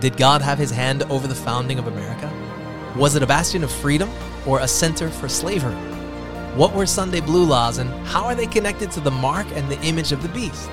Did 0.00 0.16
God 0.16 0.42
have 0.42 0.58
his 0.58 0.70
hand 0.70 1.02
over 1.04 1.26
the 1.26 1.34
founding 1.34 1.78
of 1.80 1.88
America? 1.88 2.32
Was 2.96 3.16
it 3.16 3.22
a 3.22 3.26
bastion 3.26 3.64
of 3.64 3.72
freedom 3.72 4.08
or 4.46 4.60
a 4.60 4.68
center 4.68 5.08
for 5.08 5.28
slavery? 5.28 5.74
What 6.54 6.72
were 6.72 6.86
Sunday 6.86 7.20
blue 7.20 7.44
laws 7.44 7.78
and 7.78 7.90
how 8.06 8.24
are 8.24 8.36
they 8.36 8.46
connected 8.46 8.92
to 8.92 9.00
the 9.00 9.10
mark 9.10 9.46
and 9.54 9.68
the 9.68 9.80
image 9.82 10.12
of 10.12 10.22
the 10.22 10.28
beast? 10.28 10.68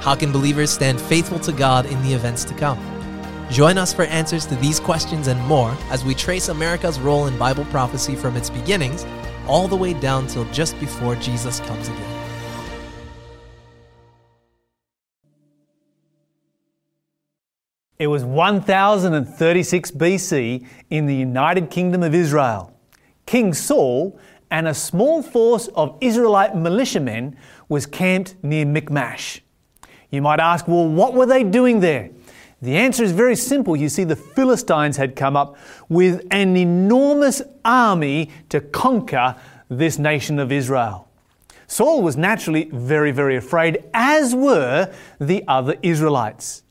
How 0.00 0.14
can 0.14 0.32
believers 0.32 0.70
stand 0.70 1.00
faithful 1.00 1.38
to 1.40 1.52
God 1.52 1.84
in 1.84 2.02
the 2.02 2.14
events 2.14 2.44
to 2.44 2.54
come? 2.54 2.78
Join 3.50 3.76
us 3.76 3.92
for 3.92 4.04
answers 4.04 4.46
to 4.46 4.56
these 4.56 4.80
questions 4.80 5.26
and 5.26 5.40
more 5.42 5.76
as 5.90 6.02
we 6.02 6.14
trace 6.14 6.48
America's 6.48 6.98
role 6.98 7.26
in 7.26 7.36
Bible 7.36 7.66
prophecy 7.66 8.16
from 8.16 8.36
its 8.36 8.48
beginnings 8.48 9.04
all 9.46 9.68
the 9.68 9.76
way 9.76 9.92
down 9.92 10.26
till 10.26 10.44
just 10.46 10.78
before 10.80 11.14
Jesus 11.16 11.60
comes 11.60 11.88
again. 11.88 12.11
It 18.02 18.08
was 18.08 18.24
1036 18.24 19.90
BC 19.92 20.66
in 20.90 21.06
the 21.06 21.14
United 21.14 21.70
Kingdom 21.70 22.02
of 22.02 22.16
Israel. 22.16 22.76
King 23.26 23.54
Saul 23.54 24.18
and 24.50 24.66
a 24.66 24.74
small 24.74 25.22
force 25.22 25.68
of 25.76 25.98
Israelite 26.00 26.56
militiamen 26.56 27.36
was 27.68 27.86
camped 27.86 28.34
near 28.42 28.66
Michmash. 28.66 29.40
You 30.10 30.20
might 30.20 30.40
ask, 30.40 30.66
well, 30.66 30.88
what 30.88 31.14
were 31.14 31.26
they 31.26 31.44
doing 31.44 31.78
there? 31.78 32.10
The 32.60 32.76
answer 32.76 33.04
is 33.04 33.12
very 33.12 33.36
simple. 33.36 33.76
You 33.76 33.88
see, 33.88 34.02
the 34.02 34.16
Philistines 34.16 34.96
had 34.96 35.14
come 35.14 35.36
up 35.36 35.56
with 35.88 36.26
an 36.32 36.56
enormous 36.56 37.40
army 37.64 38.32
to 38.48 38.60
conquer 38.60 39.36
this 39.68 40.00
nation 40.00 40.40
of 40.40 40.50
Israel. 40.50 41.08
Saul 41.68 42.02
was 42.02 42.16
naturally 42.16 42.68
very, 42.72 43.12
very 43.12 43.36
afraid, 43.36 43.84
as 43.94 44.34
were 44.34 44.92
the 45.20 45.44
other 45.46 45.76
Israelites. 45.82 46.64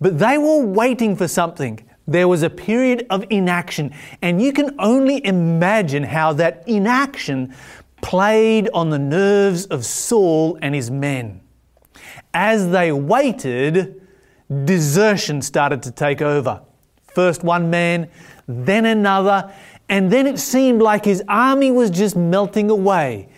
But 0.00 0.18
they 0.18 0.38
were 0.38 0.64
waiting 0.64 1.16
for 1.16 1.28
something. 1.28 1.80
There 2.06 2.28
was 2.28 2.42
a 2.42 2.50
period 2.50 3.06
of 3.10 3.24
inaction, 3.30 3.94
and 4.20 4.42
you 4.42 4.52
can 4.52 4.74
only 4.78 5.24
imagine 5.24 6.02
how 6.02 6.34
that 6.34 6.62
inaction 6.66 7.54
played 8.02 8.68
on 8.74 8.90
the 8.90 8.98
nerves 8.98 9.64
of 9.66 9.86
Saul 9.86 10.58
and 10.60 10.74
his 10.74 10.90
men. 10.90 11.40
As 12.34 12.70
they 12.70 12.92
waited, 12.92 14.02
desertion 14.64 15.40
started 15.40 15.82
to 15.84 15.90
take 15.90 16.20
over. 16.20 16.60
First 17.14 17.42
one 17.42 17.70
man, 17.70 18.10
then 18.46 18.84
another, 18.84 19.50
and 19.88 20.10
then 20.10 20.26
it 20.26 20.38
seemed 20.38 20.82
like 20.82 21.04
his 21.04 21.22
army 21.28 21.70
was 21.70 21.90
just 21.90 22.16
melting 22.16 22.70
away. 22.70 23.28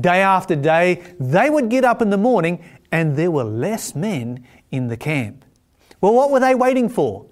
Day 0.00 0.20
after 0.20 0.56
day, 0.56 1.02
they 1.20 1.48
would 1.48 1.68
get 1.68 1.84
up 1.84 2.02
in 2.02 2.10
the 2.10 2.18
morning 2.18 2.64
and 2.90 3.16
there 3.16 3.30
were 3.30 3.44
less 3.44 3.94
men 3.94 4.44
in 4.70 4.88
the 4.88 4.96
camp. 4.96 5.44
Well, 6.06 6.14
what 6.14 6.30
were 6.30 6.38
they 6.38 6.54
waiting 6.54 6.88
for? 6.88 7.26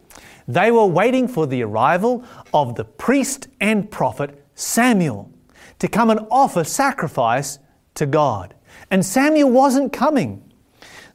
They 0.49 0.73
were 0.73 0.85
waiting 0.85 1.29
for 1.29 1.47
the 1.47 1.63
arrival 1.63 2.25
of 2.53 2.75
the 2.75 2.85
priest 2.85 3.47
and 3.61 3.89
prophet 3.89 4.45
Samuel 4.57 5.31
to 5.79 5.87
come 5.87 6.11
and 6.11 6.27
offer 6.29 6.65
sacrifice 6.65 7.61
to 7.95 8.05
God. 8.05 8.53
And 8.91 9.07
Samuel 9.07 9.53
wasn't 9.53 9.93
coming. 9.93 10.43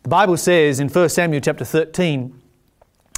The 0.03 0.09
Bible 0.09 0.37
says 0.37 0.79
in 0.79 0.87
1 0.87 1.09
Samuel 1.09 1.41
chapter 1.41 1.65
13 1.65 2.33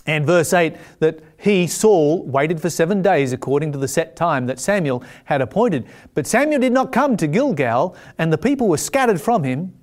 and 0.08 0.26
verse 0.26 0.54
8 0.54 0.76
that 0.98 1.20
he, 1.38 1.68
Saul, 1.68 2.26
waited 2.26 2.60
for 2.60 2.72
seven 2.72 3.04
days 3.04 3.34
according 3.34 3.72
to 3.74 3.78
the 3.78 3.88
set 3.88 4.16
time 4.16 4.48
that 4.48 4.60
Samuel 4.60 5.04
had 5.26 5.42
appointed. 5.42 5.86
But 6.16 6.26
Samuel 6.26 6.62
did 6.62 6.74
not 6.74 6.92
come 6.92 7.16
to 7.18 7.28
Gilgal, 7.28 7.96
and 8.18 8.34
the 8.34 8.40
people 8.40 8.68
were 8.68 8.78
scattered 8.78 9.22
from 9.22 9.44
him. 9.44 9.76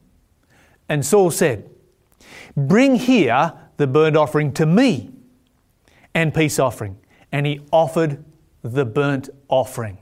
And 0.88 1.06
Saul 1.06 1.30
said, 1.30 1.70
Bring 2.56 2.96
here 2.96 3.52
the 3.78 3.86
burnt 3.86 4.16
offering 4.16 4.52
to 4.52 4.66
me 4.66 5.10
and 6.14 6.34
peace 6.34 6.58
offering. 6.58 6.98
And 7.32 7.46
he 7.46 7.60
offered 7.72 8.24
the 8.62 8.84
burnt 8.84 9.30
offering. 9.48 9.98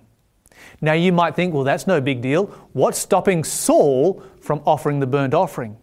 Now 0.80 0.94
you 0.94 1.12
might 1.12 1.36
think, 1.36 1.54
well, 1.54 1.64
that's 1.64 1.86
no 1.86 2.00
big 2.00 2.20
deal. 2.20 2.46
What's 2.72 2.98
stopping 2.98 3.44
Saul 3.44 4.22
from 4.40 4.60
offering 4.66 5.00
the 5.00 5.06
burnt 5.06 5.34
offering? 5.34 5.76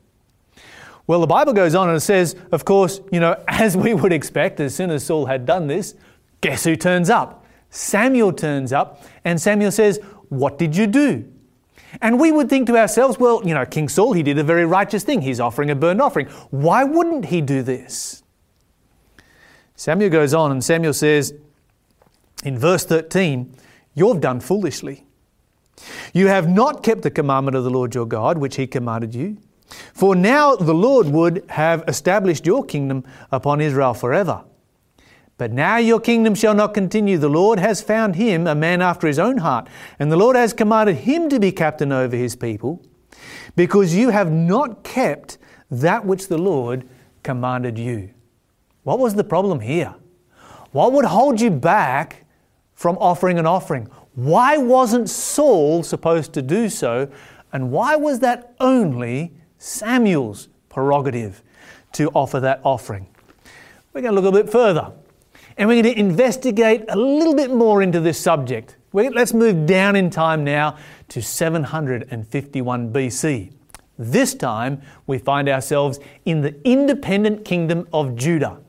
Well, 1.05 1.19
the 1.19 1.27
Bible 1.27 1.53
goes 1.53 1.75
on 1.75 1.89
and 1.89 1.97
it 1.97 2.01
says, 2.01 2.35
of 2.51 2.65
course, 2.65 3.01
you 3.11 3.19
know, 3.19 3.41
as 3.47 3.77
we 3.77 3.93
would 3.93 4.13
expect, 4.13 4.59
as 4.59 4.75
soon 4.75 4.89
as 4.89 5.05
Saul 5.05 5.25
had 5.25 5.45
done 5.45 5.67
this, 5.67 5.95
guess 6.41 6.63
who 6.63 6.75
turns 6.75 7.09
up? 7.09 7.45
Samuel 7.69 8.33
turns 8.33 8.71
up, 8.71 9.03
and 9.25 9.41
Samuel 9.41 9.71
says, 9.71 9.99
What 10.29 10.59
did 10.59 10.75
you 10.75 10.85
do? 10.85 11.32
And 12.01 12.19
we 12.19 12.31
would 12.31 12.49
think 12.49 12.67
to 12.67 12.77
ourselves, 12.77 13.19
well, 13.19 13.41
you 13.45 13.53
know, 13.53 13.65
King 13.65 13.87
Saul, 13.89 14.13
he 14.13 14.23
did 14.23 14.37
a 14.39 14.43
very 14.43 14.65
righteous 14.65 15.03
thing. 15.03 15.21
He's 15.21 15.39
offering 15.39 15.69
a 15.69 15.75
burnt 15.75 16.01
offering. 16.01 16.27
Why 16.49 16.83
wouldn't 16.83 17.25
he 17.25 17.41
do 17.41 17.61
this? 17.61 18.23
Samuel 19.75 20.09
goes 20.09 20.33
on, 20.33 20.51
and 20.51 20.63
Samuel 20.63 20.93
says 20.93 21.33
in 22.43 22.57
verse 22.57 22.85
13, 22.85 23.55
You've 23.95 24.21
done 24.21 24.39
foolishly. 24.39 25.05
You 26.13 26.27
have 26.27 26.47
not 26.47 26.83
kept 26.83 27.01
the 27.01 27.11
commandment 27.11 27.55
of 27.55 27.63
the 27.63 27.69
Lord 27.69 27.93
your 27.93 28.05
God, 28.05 28.37
which 28.37 28.55
he 28.55 28.67
commanded 28.67 29.13
you. 29.13 29.37
For 29.93 30.15
now 30.15 30.55
the 30.55 30.73
Lord 30.73 31.07
would 31.07 31.45
have 31.49 31.83
established 31.87 32.45
your 32.45 32.63
kingdom 32.63 33.03
upon 33.31 33.61
Israel 33.61 33.93
forever. 33.93 34.43
But 35.37 35.51
now 35.51 35.77
your 35.77 35.99
kingdom 35.99 36.35
shall 36.35 36.53
not 36.53 36.73
continue. 36.73 37.17
The 37.17 37.29
Lord 37.29 37.59
has 37.59 37.81
found 37.81 38.15
him 38.15 38.45
a 38.45 38.55
man 38.55 38.81
after 38.81 39.07
his 39.07 39.19
own 39.19 39.37
heart, 39.37 39.67
and 39.99 40.11
the 40.11 40.17
Lord 40.17 40.35
has 40.35 40.53
commanded 40.53 40.97
him 40.97 41.27
to 41.29 41.39
be 41.39 41.51
captain 41.51 41.91
over 41.91 42.15
his 42.15 42.35
people, 42.35 42.81
because 43.55 43.95
you 43.95 44.09
have 44.09 44.31
not 44.31 44.83
kept 44.83 45.37
that 45.71 46.05
which 46.05 46.27
the 46.27 46.37
Lord 46.37 46.87
commanded 47.23 47.77
you. 47.79 48.11
What 48.83 48.99
was 48.99 49.15
the 49.15 49.23
problem 49.23 49.59
here? 49.59 49.95
What 50.71 50.91
would 50.91 51.05
hold 51.05 51.41
you 51.41 51.49
back 51.49 52.25
from 52.73 52.97
offering 52.97 53.39
an 53.39 53.45
offering? 53.45 53.87
Why 54.15 54.57
wasn't 54.57 55.09
Saul 55.09 55.83
supposed 55.83 56.33
to 56.33 56.41
do 56.41 56.69
so? 56.69 57.09
And 57.51 57.71
why 57.71 57.95
was 57.95 58.19
that 58.19 58.53
only 58.59 59.33
Samuel's 59.57 60.49
prerogative 60.69 61.41
to 61.93 62.09
offer 62.09 62.39
that 62.39 62.61
offering? 62.63 63.07
We're 63.93 64.01
going 64.01 64.15
to 64.15 64.21
look 64.21 64.33
a 64.33 64.43
bit 64.43 64.51
further. 64.51 64.91
And 65.57 65.69
we're 65.69 65.81
going 65.83 65.95
to 65.95 65.99
investigate 65.99 66.85
a 66.89 66.95
little 66.95 67.35
bit 67.35 67.51
more 67.51 67.81
into 67.83 67.99
this 67.99 68.19
subject. 68.19 68.75
Let's 68.91 69.33
move 69.33 69.65
down 69.65 69.95
in 69.95 70.09
time 70.09 70.43
now 70.43 70.77
to 71.09 71.21
751 71.21 72.93
BC. 72.93 73.51
This 73.97 74.33
time, 74.33 74.81
we 75.05 75.19
find 75.19 75.47
ourselves 75.47 75.99
in 76.25 76.41
the 76.41 76.55
independent 76.67 77.45
kingdom 77.45 77.87
of 77.93 78.15
Judah. 78.15 78.59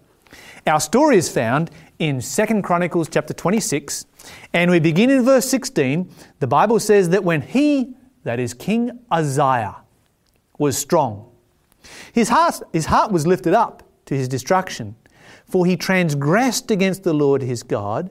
Our 0.66 0.80
story 0.80 1.16
is 1.16 1.30
found 1.30 1.70
in 1.98 2.20
2 2.20 2.62
Chronicles 2.62 3.08
chapter 3.08 3.32
26, 3.32 4.06
and 4.52 4.70
we 4.70 4.80
begin 4.80 5.10
in 5.10 5.24
verse 5.24 5.48
16. 5.48 6.10
The 6.40 6.46
Bible 6.46 6.80
says 6.80 7.08
that 7.10 7.24
when 7.24 7.40
he, 7.42 7.94
that 8.24 8.38
is 8.38 8.52
King 8.52 8.98
Uzziah, 9.10 9.76
was 10.58 10.76
strong, 10.78 11.30
his 12.12 12.28
heart, 12.28 12.62
his 12.72 12.86
heart 12.86 13.10
was 13.12 13.26
lifted 13.26 13.54
up 13.54 13.82
to 14.06 14.14
his 14.14 14.28
destruction 14.28 14.94
for 15.46 15.66
he 15.66 15.76
transgressed 15.76 16.70
against 16.70 17.04
the 17.04 17.14
Lord 17.14 17.42
his 17.42 17.62
God 17.62 18.10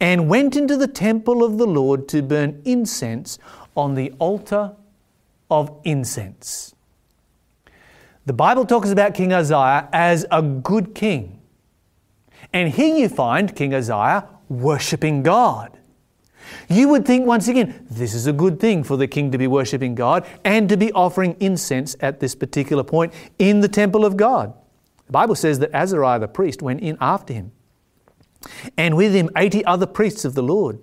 and 0.00 0.28
went 0.28 0.56
into 0.56 0.76
the 0.76 0.88
temple 0.88 1.44
of 1.44 1.58
the 1.58 1.66
Lord 1.66 2.08
to 2.08 2.22
burn 2.22 2.60
incense 2.64 3.38
on 3.76 3.94
the 3.94 4.12
altar 4.18 4.74
of 5.50 5.70
incense. 5.84 6.74
The 8.26 8.32
Bible 8.32 8.64
talks 8.66 8.90
about 8.90 9.14
King 9.14 9.32
Uzziah 9.32 9.88
as 9.92 10.26
a 10.30 10.42
good 10.42 10.94
king. 10.94 11.40
And 12.52 12.72
here 12.72 12.94
you 12.94 13.08
find 13.08 13.54
King 13.54 13.74
Uzziah 13.74 14.28
worshipping 14.48 15.22
God. 15.22 15.78
You 16.68 16.88
would 16.88 17.06
think 17.06 17.26
once 17.26 17.48
again, 17.48 17.86
this 17.90 18.14
is 18.14 18.26
a 18.26 18.32
good 18.32 18.58
thing 18.60 18.82
for 18.82 18.96
the 18.96 19.06
king 19.06 19.30
to 19.32 19.38
be 19.38 19.46
worshipping 19.46 19.94
God 19.94 20.26
and 20.44 20.68
to 20.68 20.76
be 20.76 20.92
offering 20.92 21.36
incense 21.40 21.96
at 22.00 22.20
this 22.20 22.34
particular 22.34 22.82
point 22.82 23.12
in 23.38 23.60
the 23.60 23.68
temple 23.68 24.04
of 24.04 24.16
God. 24.16 24.52
The 25.10 25.14
Bible 25.14 25.34
says 25.34 25.58
that 25.58 25.74
Azariah 25.74 26.20
the 26.20 26.28
priest 26.28 26.62
went 26.62 26.82
in 26.82 26.96
after 27.00 27.32
him, 27.34 27.50
and 28.76 28.96
with 28.96 29.12
him 29.12 29.28
80 29.36 29.64
other 29.64 29.84
priests 29.84 30.24
of 30.24 30.36
the 30.36 30.42
Lord 30.42 30.78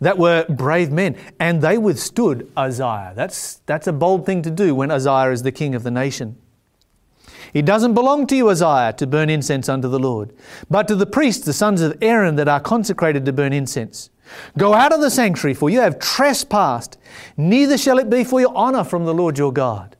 that 0.00 0.18
were 0.18 0.44
brave 0.48 0.90
men, 0.90 1.16
and 1.38 1.62
they 1.62 1.78
withstood 1.78 2.50
Uzziah. 2.56 3.12
That's, 3.14 3.60
that's 3.66 3.86
a 3.86 3.92
bold 3.92 4.26
thing 4.26 4.42
to 4.42 4.50
do 4.50 4.74
when 4.74 4.90
Uzziah 4.90 5.30
is 5.30 5.44
the 5.44 5.52
king 5.52 5.76
of 5.76 5.84
the 5.84 5.92
nation. 5.92 6.36
It 7.52 7.64
doesn't 7.64 7.94
belong 7.94 8.26
to 8.26 8.36
you, 8.36 8.48
Uzziah, 8.48 8.92
to 8.96 9.06
burn 9.06 9.30
incense 9.30 9.68
unto 9.68 9.86
the 9.86 10.00
Lord, 10.00 10.32
but 10.68 10.88
to 10.88 10.96
the 10.96 11.06
priests, 11.06 11.44
the 11.44 11.52
sons 11.52 11.80
of 11.80 11.96
Aaron, 12.02 12.34
that 12.34 12.48
are 12.48 12.58
consecrated 12.58 13.24
to 13.24 13.32
burn 13.32 13.52
incense. 13.52 14.10
Go 14.58 14.74
out 14.74 14.92
of 14.92 15.00
the 15.00 15.12
sanctuary, 15.12 15.54
for 15.54 15.70
you 15.70 15.78
have 15.78 16.00
trespassed, 16.00 16.98
neither 17.36 17.78
shall 17.78 18.00
it 18.00 18.10
be 18.10 18.24
for 18.24 18.40
your 18.40 18.52
honor 18.56 18.82
from 18.82 19.04
the 19.04 19.14
Lord 19.14 19.38
your 19.38 19.52
God. 19.52 19.94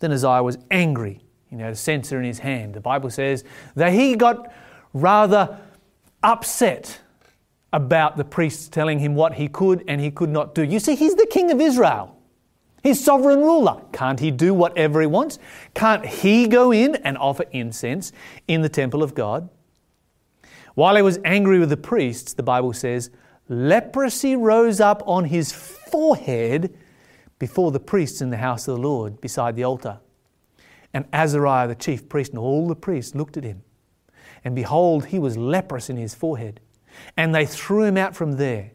Then 0.00 0.10
Uzziah 0.10 0.42
was 0.42 0.58
angry 0.72 1.23
you 1.54 1.60
know, 1.60 1.68
a 1.68 1.74
censer 1.76 2.18
in 2.18 2.24
his 2.24 2.40
hand. 2.40 2.74
The 2.74 2.80
Bible 2.80 3.10
says 3.10 3.44
that 3.76 3.92
he 3.92 4.16
got 4.16 4.52
rather 4.92 5.56
upset 6.20 6.98
about 7.72 8.16
the 8.16 8.24
priests 8.24 8.66
telling 8.66 8.98
him 8.98 9.14
what 9.14 9.34
he 9.34 9.46
could 9.46 9.84
and 9.86 10.00
he 10.00 10.10
could 10.10 10.30
not 10.30 10.56
do. 10.56 10.64
You 10.64 10.80
see, 10.80 10.96
he's 10.96 11.14
the 11.14 11.28
king 11.30 11.52
of 11.52 11.60
Israel. 11.60 12.18
He's 12.82 13.02
sovereign 13.02 13.38
ruler. 13.38 13.80
Can't 13.92 14.18
he 14.18 14.32
do 14.32 14.52
whatever 14.52 15.00
he 15.00 15.06
wants? 15.06 15.38
Can't 15.74 16.04
he 16.04 16.48
go 16.48 16.72
in 16.72 16.96
and 16.96 17.16
offer 17.18 17.44
incense 17.52 18.10
in 18.48 18.62
the 18.62 18.68
temple 18.68 19.04
of 19.04 19.14
God? 19.14 19.48
While 20.74 20.96
he 20.96 21.02
was 21.02 21.20
angry 21.24 21.60
with 21.60 21.70
the 21.70 21.76
priests, 21.76 22.32
the 22.32 22.42
Bible 22.42 22.72
says, 22.72 23.10
leprosy 23.48 24.34
rose 24.34 24.80
up 24.80 25.04
on 25.06 25.26
his 25.26 25.52
forehead 25.52 26.76
before 27.38 27.70
the 27.70 27.78
priests 27.78 28.20
in 28.20 28.30
the 28.30 28.38
house 28.38 28.66
of 28.66 28.74
the 28.74 28.82
Lord 28.82 29.20
beside 29.20 29.54
the 29.54 29.62
altar. 29.62 30.00
And 30.94 31.04
Azariah, 31.12 31.68
the 31.68 31.74
chief 31.74 32.08
priest, 32.08 32.30
and 32.30 32.38
all 32.38 32.66
the 32.66 32.76
priests 32.76 33.14
looked 33.14 33.36
at 33.36 33.44
him. 33.44 33.62
And 34.44 34.54
behold, 34.54 35.06
he 35.06 35.18
was 35.18 35.36
leprous 35.36 35.90
in 35.90 35.96
his 35.96 36.14
forehead. 36.14 36.60
And 37.16 37.34
they 37.34 37.44
threw 37.44 37.82
him 37.82 37.96
out 37.96 38.14
from 38.14 38.32
there. 38.32 38.70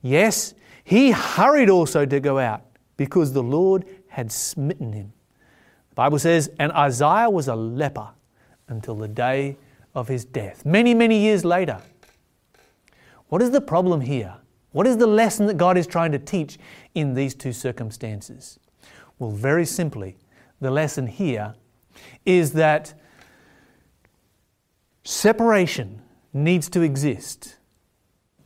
Yes, 0.00 0.54
he 0.82 1.10
hurried 1.10 1.68
also 1.68 2.06
to 2.06 2.18
go 2.18 2.38
out 2.38 2.62
because 2.96 3.32
the 3.32 3.42
Lord 3.42 3.84
had 4.08 4.32
smitten 4.32 4.92
him. 4.92 5.12
The 5.90 5.94
Bible 5.94 6.18
says, 6.18 6.50
and 6.58 6.72
Uzziah 6.72 7.28
was 7.28 7.48
a 7.48 7.54
leper 7.54 8.08
until 8.68 8.94
the 8.94 9.08
day 9.08 9.58
of 9.94 10.08
his 10.08 10.24
death. 10.24 10.64
Many, 10.64 10.94
many 10.94 11.18
years 11.20 11.44
later. 11.44 11.80
What 13.28 13.42
is 13.42 13.50
the 13.50 13.60
problem 13.60 14.00
here? 14.00 14.34
What 14.70 14.86
is 14.86 14.96
the 14.96 15.06
lesson 15.06 15.46
that 15.46 15.56
God 15.56 15.76
is 15.76 15.86
trying 15.86 16.12
to 16.12 16.18
teach 16.18 16.58
in 16.94 17.14
these 17.14 17.34
two 17.34 17.52
circumstances? 17.52 18.58
Well, 19.18 19.30
very 19.30 19.66
simply, 19.66 20.16
the 20.60 20.70
lesson 20.70 21.06
here 21.06 21.54
is 22.24 22.52
that 22.52 22.94
separation 25.04 26.02
needs 26.32 26.68
to 26.70 26.82
exist 26.82 27.56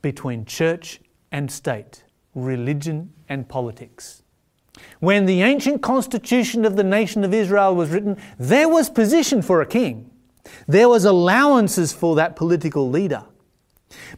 between 0.01 0.45
church 0.45 1.01
and 1.31 1.51
state, 1.51 2.05
religion 2.35 3.13
and 3.29 3.49
politics. 3.49 4.23
When 5.01 5.27
the 5.27 5.43
ancient 5.43 5.83
constitution 5.83 6.65
of 6.65 6.77
the 6.77 6.85
nation 6.85 7.25
of 7.25 7.35
Israel 7.35 7.75
was 7.75 7.91
written, 7.91 8.17
there 8.39 8.69
was 8.69 8.89
position 8.91 9.43
for 9.43 9.61
a 9.61 9.67
king. 9.67 10.11
There 10.67 10.89
was 10.89 11.05
allowances 11.05 11.93
for 11.93 12.17
that 12.17 12.37
political 12.37 12.89
leader. 12.89 13.25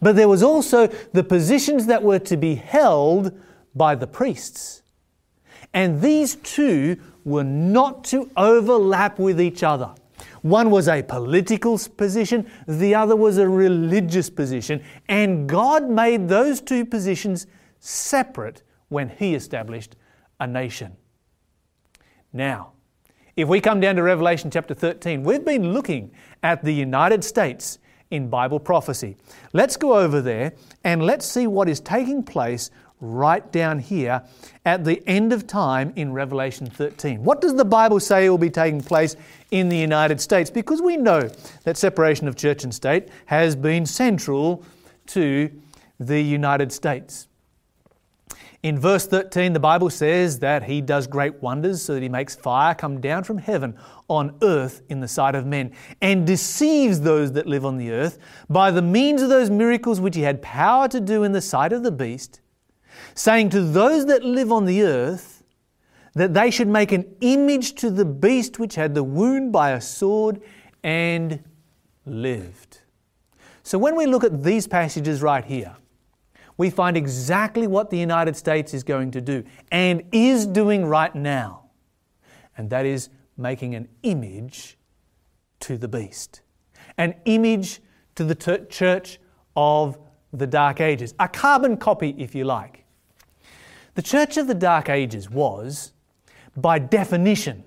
But 0.00 0.16
there 0.16 0.28
was 0.28 0.42
also 0.42 0.86
the 1.12 1.24
positions 1.24 1.86
that 1.86 2.02
were 2.02 2.20
to 2.20 2.36
be 2.36 2.54
held 2.54 3.38
by 3.74 3.94
the 3.94 4.06
priests. 4.06 4.82
And 5.72 6.00
these 6.00 6.36
two 6.36 6.98
were 7.24 7.44
not 7.44 8.04
to 8.04 8.30
overlap 8.36 9.18
with 9.18 9.40
each 9.40 9.62
other. 9.62 9.94
One 10.42 10.70
was 10.70 10.88
a 10.88 11.02
political 11.02 11.78
position, 11.96 12.50
the 12.68 12.94
other 12.94 13.16
was 13.16 13.38
a 13.38 13.48
religious 13.48 14.28
position, 14.28 14.82
and 15.08 15.48
God 15.48 15.88
made 15.88 16.28
those 16.28 16.60
two 16.60 16.84
positions 16.84 17.46
separate 17.80 18.62
when 18.88 19.08
He 19.08 19.34
established 19.34 19.96
a 20.40 20.46
nation. 20.46 20.96
Now, 22.32 22.72
if 23.36 23.48
we 23.48 23.60
come 23.60 23.80
down 23.80 23.96
to 23.96 24.02
Revelation 24.02 24.50
chapter 24.50 24.74
13, 24.74 25.24
we've 25.24 25.44
been 25.44 25.72
looking 25.72 26.12
at 26.42 26.62
the 26.62 26.72
United 26.72 27.24
States 27.24 27.78
in 28.10 28.28
Bible 28.28 28.60
prophecy. 28.60 29.16
Let's 29.52 29.76
go 29.76 29.94
over 29.94 30.20
there 30.20 30.52
and 30.84 31.02
let's 31.02 31.26
see 31.26 31.46
what 31.46 31.68
is 31.68 31.80
taking 31.80 32.22
place 32.22 32.70
right 33.00 33.50
down 33.52 33.78
here 33.78 34.22
at 34.64 34.84
the 34.84 35.02
end 35.06 35.32
of 35.32 35.46
time 35.46 35.92
in 35.96 36.12
Revelation 36.12 36.66
13. 36.66 37.22
What 37.22 37.40
does 37.40 37.54
the 37.54 37.64
Bible 37.64 38.00
say 38.00 38.28
will 38.28 38.38
be 38.38 38.50
taking 38.50 38.80
place 38.80 39.16
in 39.50 39.68
the 39.68 39.76
United 39.76 40.20
States? 40.20 40.50
Because 40.50 40.80
we 40.80 40.96
know 40.96 41.28
that 41.64 41.76
separation 41.76 42.28
of 42.28 42.36
church 42.36 42.64
and 42.64 42.74
state 42.74 43.08
has 43.26 43.56
been 43.56 43.84
central 43.84 44.64
to 45.08 45.50
the 46.00 46.20
United 46.20 46.72
States. 46.72 47.28
In 48.64 48.78
verse 48.78 49.06
13, 49.06 49.52
the 49.52 49.60
Bible 49.60 49.90
says 49.90 50.38
that 50.38 50.62
he 50.62 50.80
does 50.80 51.06
great 51.06 51.42
wonders 51.42 51.82
so 51.82 51.92
that 51.92 52.02
he 52.02 52.08
makes 52.08 52.34
fire 52.34 52.74
come 52.74 52.98
down 52.98 53.22
from 53.22 53.36
heaven 53.36 53.76
on 54.08 54.38
earth 54.40 54.80
in 54.88 55.00
the 55.00 55.08
sight 55.08 55.34
of 55.34 55.44
men 55.44 55.72
and 56.00 56.26
deceives 56.26 57.02
those 57.02 57.32
that 57.32 57.46
live 57.46 57.66
on 57.66 57.76
the 57.76 57.90
earth 57.90 58.18
by 58.48 58.70
the 58.70 58.80
means 58.80 59.20
of 59.20 59.28
those 59.28 59.50
miracles 59.50 60.00
which 60.00 60.16
he 60.16 60.22
had 60.22 60.40
power 60.40 60.88
to 60.88 60.98
do 60.98 61.24
in 61.24 61.32
the 61.32 61.42
sight 61.42 61.74
of 61.74 61.82
the 61.82 61.92
beast, 61.92 62.40
saying 63.14 63.50
to 63.50 63.60
those 63.60 64.06
that 64.06 64.24
live 64.24 64.50
on 64.52 64.64
the 64.64 64.82
earth 64.82 65.42
that 66.14 66.34
they 66.34 66.50
should 66.50 66.68
make 66.68 66.92
an 66.92 67.04
image 67.20 67.74
to 67.74 67.90
the 67.90 68.04
beast 68.04 68.58
which 68.58 68.76
had 68.76 68.94
the 68.94 69.02
wound 69.02 69.52
by 69.52 69.70
a 69.70 69.80
sword 69.80 70.40
and 70.82 71.42
lived. 72.06 72.80
So 73.62 73.78
when 73.78 73.96
we 73.96 74.06
look 74.06 74.24
at 74.24 74.42
these 74.42 74.66
passages 74.66 75.22
right 75.22 75.44
here, 75.44 75.74
we 76.56 76.70
find 76.70 76.96
exactly 76.96 77.66
what 77.66 77.90
the 77.90 77.98
United 77.98 78.36
States 78.36 78.74
is 78.74 78.84
going 78.84 79.10
to 79.12 79.20
do 79.20 79.42
and 79.72 80.02
is 80.12 80.46
doing 80.46 80.84
right 80.84 81.14
now. 81.14 81.70
And 82.56 82.70
that 82.70 82.86
is 82.86 83.08
making 83.36 83.74
an 83.74 83.88
image 84.04 84.78
to 85.60 85.76
the 85.76 85.88
beast, 85.88 86.42
an 86.96 87.14
image 87.24 87.80
to 88.14 88.22
the 88.22 88.34
church 88.70 89.18
of 89.56 89.98
the 90.32 90.46
Dark 90.46 90.80
Ages, 90.80 91.14
a 91.18 91.26
carbon 91.28 91.76
copy, 91.76 92.14
if 92.18 92.34
you 92.34 92.44
like. 92.44 92.83
The 93.94 94.02
church 94.02 94.36
of 94.36 94.48
the 94.48 94.54
Dark 94.54 94.88
Ages 94.88 95.30
was, 95.30 95.92
by 96.56 96.80
definition, 96.80 97.62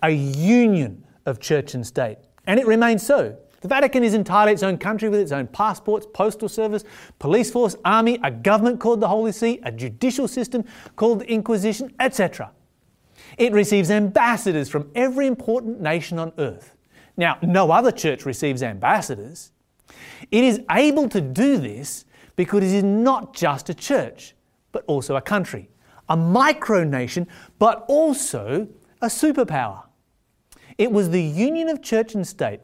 a 0.00 0.10
union 0.10 1.04
of 1.24 1.40
church 1.40 1.74
and 1.74 1.84
state, 1.84 2.18
and 2.46 2.60
it 2.60 2.66
remains 2.68 3.04
so. 3.04 3.36
The 3.62 3.68
Vatican 3.68 4.04
is 4.04 4.14
entirely 4.14 4.52
its 4.52 4.62
own 4.62 4.78
country 4.78 5.08
with 5.08 5.18
its 5.18 5.32
own 5.32 5.48
passports, 5.48 6.06
postal 6.14 6.48
service, 6.48 6.84
police 7.18 7.50
force, 7.50 7.74
army, 7.84 8.20
a 8.22 8.30
government 8.30 8.78
called 8.78 9.00
the 9.00 9.08
Holy 9.08 9.32
See, 9.32 9.58
a 9.64 9.72
judicial 9.72 10.28
system 10.28 10.64
called 10.94 11.20
the 11.20 11.32
Inquisition, 11.32 11.92
etc. 11.98 12.52
It 13.36 13.52
receives 13.52 13.90
ambassadors 13.90 14.68
from 14.68 14.88
every 14.94 15.26
important 15.26 15.80
nation 15.80 16.20
on 16.20 16.32
earth. 16.38 16.76
Now, 17.16 17.38
no 17.42 17.72
other 17.72 17.90
church 17.90 18.24
receives 18.24 18.62
ambassadors. 18.62 19.50
It 20.30 20.44
is 20.44 20.60
able 20.70 21.08
to 21.08 21.20
do 21.20 21.58
this 21.58 22.04
because 22.36 22.62
it 22.62 22.76
is 22.76 22.84
not 22.84 23.34
just 23.34 23.68
a 23.68 23.74
church, 23.74 24.35
but 24.76 24.84
also 24.86 25.16
a 25.16 25.22
country, 25.22 25.70
a 26.10 26.14
micronation, 26.18 27.26
but 27.58 27.86
also 27.88 28.68
a 29.00 29.06
superpower. 29.06 29.84
It 30.76 30.92
was 30.92 31.08
the 31.08 31.22
union 31.22 31.70
of 31.70 31.80
church 31.80 32.14
and 32.14 32.26
state 32.26 32.60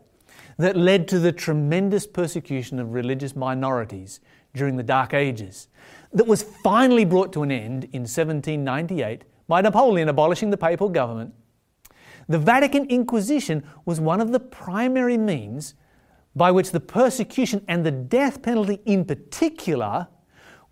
that 0.59 0.77
led 0.77 1.09
to 1.09 1.19
the 1.19 1.33
tremendous 1.33 2.07
persecution 2.07 2.79
of 2.79 2.93
religious 2.93 3.35
minorities 3.35 4.21
during 4.53 4.77
the 4.77 4.83
Dark 4.83 5.15
Ages, 5.15 5.69
that 6.13 6.27
was 6.27 6.43
finally 6.43 7.07
brought 7.07 7.33
to 7.33 7.43
an 7.43 7.51
end 7.51 7.85
in 7.85 8.03
1798 8.03 9.23
by 9.49 9.63
Napoleon 9.63 10.11
abolishing 10.11 10.51
the 10.51 10.59
papal 10.59 10.91
government. 10.91 11.33
The 12.29 12.39
Vatican 12.39 12.85
Inquisition 12.91 13.65
was 13.87 14.03
one 14.03 14.21
of 14.21 14.33
the 14.33 14.41
primary 14.41 15.17
means 15.17 15.73
by 16.37 16.51
which 16.51 16.73
the 16.73 16.81
persecution 16.81 17.65
and 17.69 17.87
the 17.87 17.91
death 17.91 18.43
penalty 18.43 18.81
in 18.85 19.07
particular 19.07 20.09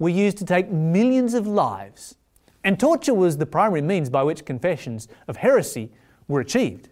were 0.01 0.09
used 0.09 0.39
to 0.39 0.45
take 0.45 0.69
millions 0.69 1.35
of 1.35 1.47
lives. 1.47 2.17
And 2.65 2.81
torture 2.81 3.15
was 3.15 3.37
the 3.37 3.47
primary 3.47 3.83
means 3.83 4.11
by 4.11 4.25
which 4.25 4.45
confessions 4.45 5.07
of 5.29 5.37
heresy 5.37 5.93
were 6.27 6.41
achieved. 6.41 6.89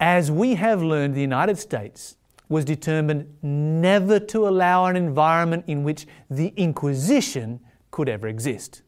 As 0.00 0.30
we 0.30 0.56
have 0.56 0.82
learned, 0.82 1.14
the 1.14 1.20
United 1.20 1.58
States 1.58 2.16
was 2.48 2.64
determined 2.64 3.32
never 3.42 4.18
to 4.18 4.48
allow 4.48 4.86
an 4.86 4.96
environment 4.96 5.64
in 5.68 5.84
which 5.84 6.06
the 6.28 6.52
Inquisition 6.56 7.60
could 7.90 8.08
ever 8.08 8.26
exist. 8.26 8.82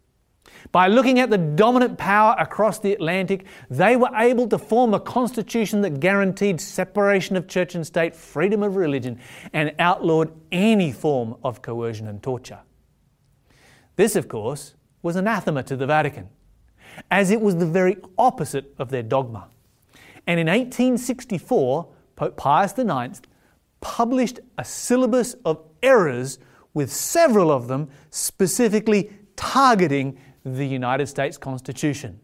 By 0.70 0.86
looking 0.86 1.18
at 1.18 1.30
the 1.30 1.38
dominant 1.38 1.98
power 1.98 2.36
across 2.38 2.78
the 2.78 2.92
Atlantic, 2.92 3.46
they 3.68 3.96
were 3.96 4.10
able 4.14 4.46
to 4.48 4.58
form 4.58 4.94
a 4.94 5.00
constitution 5.00 5.82
that 5.82 6.00
guaranteed 6.00 6.60
separation 6.60 7.36
of 7.36 7.48
church 7.48 7.74
and 7.74 7.86
state, 7.86 8.14
freedom 8.14 8.62
of 8.62 8.76
religion, 8.76 9.18
and 9.52 9.74
outlawed 9.78 10.32
any 10.52 10.92
form 10.92 11.36
of 11.42 11.62
coercion 11.62 12.06
and 12.06 12.22
torture. 12.22 12.60
This, 13.96 14.14
of 14.14 14.28
course, 14.28 14.74
was 15.02 15.16
anathema 15.16 15.62
to 15.64 15.76
the 15.76 15.86
Vatican, 15.86 16.28
as 17.10 17.30
it 17.30 17.40
was 17.40 17.56
the 17.56 17.66
very 17.66 17.96
opposite 18.16 18.72
of 18.78 18.90
their 18.90 19.02
dogma. 19.02 19.48
And 20.26 20.38
in 20.38 20.46
1864, 20.46 21.88
Pope 22.14 22.36
Pius 22.36 22.78
IX 22.78 23.20
published 23.80 24.38
a 24.56 24.64
syllabus 24.64 25.34
of 25.44 25.62
errors, 25.82 26.38
with 26.74 26.92
several 26.92 27.50
of 27.50 27.68
them 27.68 27.90
specifically 28.10 29.10
targeting 29.36 30.18
the 30.44 30.66
United 30.66 31.06
States 31.06 31.36
Constitution. 31.38 32.20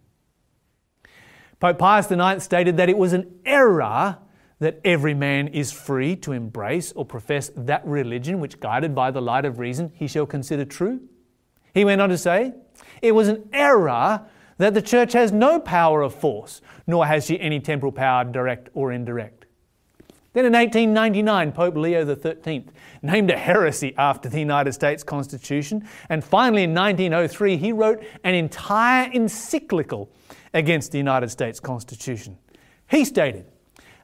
Pope 1.60 1.78
Pius 1.78 2.10
IX 2.10 2.42
stated 2.42 2.76
that 2.76 2.88
it 2.88 2.96
was 2.96 3.12
an 3.12 3.40
error 3.44 4.18
that 4.60 4.80
every 4.84 5.14
man 5.14 5.48
is 5.48 5.72
free 5.72 6.16
to 6.16 6.32
embrace 6.32 6.92
or 6.92 7.04
profess 7.04 7.50
that 7.56 7.84
religion 7.86 8.40
which, 8.40 8.60
guided 8.60 8.94
by 8.94 9.10
the 9.10 9.22
light 9.22 9.44
of 9.44 9.58
reason, 9.58 9.92
he 9.94 10.06
shall 10.06 10.26
consider 10.26 10.64
true. 10.64 11.00
He 11.74 11.84
went 11.84 12.00
on 12.00 12.08
to 12.08 12.18
say, 12.18 12.54
it 13.02 13.12
was 13.12 13.28
an 13.28 13.48
error 13.52 14.26
that 14.58 14.74
the 14.74 14.82
church 14.82 15.12
has 15.12 15.30
no 15.30 15.60
power 15.60 16.02
of 16.02 16.14
force, 16.14 16.60
nor 16.86 17.06
has 17.06 17.26
she 17.26 17.38
any 17.40 17.60
temporal 17.60 17.92
power, 17.92 18.24
direct 18.24 18.68
or 18.74 18.92
indirect. 18.92 19.37
Then 20.38 20.46
in 20.46 20.52
1899, 20.52 21.50
Pope 21.50 21.76
Leo 21.76 22.04
XIII 22.04 22.64
named 23.02 23.28
a 23.32 23.36
heresy 23.36 23.92
after 23.98 24.28
the 24.28 24.38
United 24.38 24.72
States 24.72 25.02
Constitution. 25.02 25.84
And 26.10 26.22
finally, 26.22 26.62
in 26.62 26.72
1903, 26.72 27.56
he 27.56 27.72
wrote 27.72 28.04
an 28.22 28.36
entire 28.36 29.10
encyclical 29.10 30.08
against 30.54 30.92
the 30.92 30.98
United 30.98 31.30
States 31.30 31.58
Constitution. 31.58 32.38
He 32.88 33.04
stated, 33.04 33.46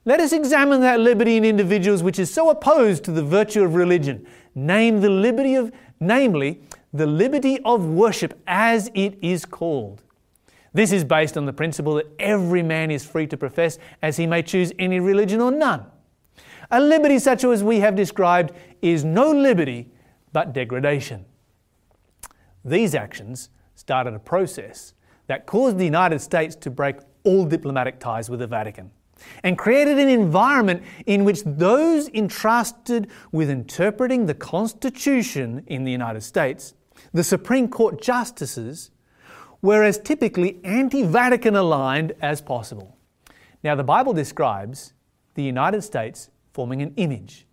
Let 0.05 0.19
us 0.19 0.33
examine 0.33 0.81
that 0.81 0.99
liberty 0.99 1.37
in 1.37 1.45
individuals 1.45 2.03
which 2.03 2.19
is 2.19 2.35
so 2.35 2.51
opposed 2.51 3.05
to 3.05 3.13
the 3.13 3.23
virtue 3.23 3.63
of 3.63 3.77
religion, 3.77 4.27
name 4.57 5.03
the 5.03 5.11
liberty 5.11 5.55
of, 5.55 5.71
namely, 6.01 6.63
the 6.93 7.07
liberty 7.07 7.61
of 7.65 7.87
worship 7.87 8.43
as 8.49 8.91
it 8.93 9.17
is 9.23 9.45
called. 9.45 10.03
This 10.73 10.91
is 10.91 11.05
based 11.05 11.37
on 11.37 11.47
the 11.47 11.53
principle 11.53 11.95
that 11.95 12.07
every 12.19 12.65
man 12.65 12.91
is 12.91 13.07
free 13.07 13.29
to 13.29 13.37
profess 13.37 13.79
as 14.03 14.17
he 14.17 14.27
may 14.27 14.43
choose 14.43 14.73
any 14.81 14.99
religion 14.99 15.41
or 15.41 15.53
none. 15.53 15.87
A 16.75 16.81
liberty 16.81 17.21
such 17.21 17.45
as 17.45 17.63
we 17.63 17.79
have 17.79 17.95
described 17.95 18.51
is 18.83 19.05
no 19.05 19.31
liberty 19.31 19.93
but 20.33 20.53
degradation. 20.53 21.25
These 22.65 22.97
actions 22.97 23.49
started 23.77 24.13
a 24.13 24.19
process 24.19 24.93
that 25.29 25.47
caused 25.47 25.79
the 25.79 25.85
United 25.85 26.21
States 26.21 26.57
to 26.57 26.71
break 26.71 26.97
all 27.23 27.45
diplomatic 27.45 28.01
ties 28.01 28.29
with 28.29 28.41
the 28.41 28.49
Vatican 28.49 28.91
and 29.45 29.57
created 29.57 30.01
an 30.01 30.09
environment 30.09 30.83
in 31.07 31.23
which 31.23 31.45
those 31.45 32.09
entrusted 32.09 33.09
with 33.31 33.51
interpreting 33.51 34.27
the 34.27 34.35
Constitution 34.35 35.63
in 35.69 35.85
the 35.85 35.93
United 35.93 36.23
States, 36.23 36.75
the 37.13 37.23
Supreme 37.23 37.69
Court 37.69 38.03
justices, 38.03 38.91
were 39.63 39.85
as 39.85 39.97
typically 40.01 40.59
anti 40.65 41.05
Vatican 41.05 41.55
aligned 41.55 42.15
as 42.21 42.41
possible. 42.41 42.97
Now, 43.63 43.77
the 43.77 43.85
Bible 43.85 44.13
describes 44.13 44.93
the 45.35 45.45
United 45.45 45.83
States 45.83 46.31
forming 46.55 46.81
an 46.81 46.95
image, 46.97 47.47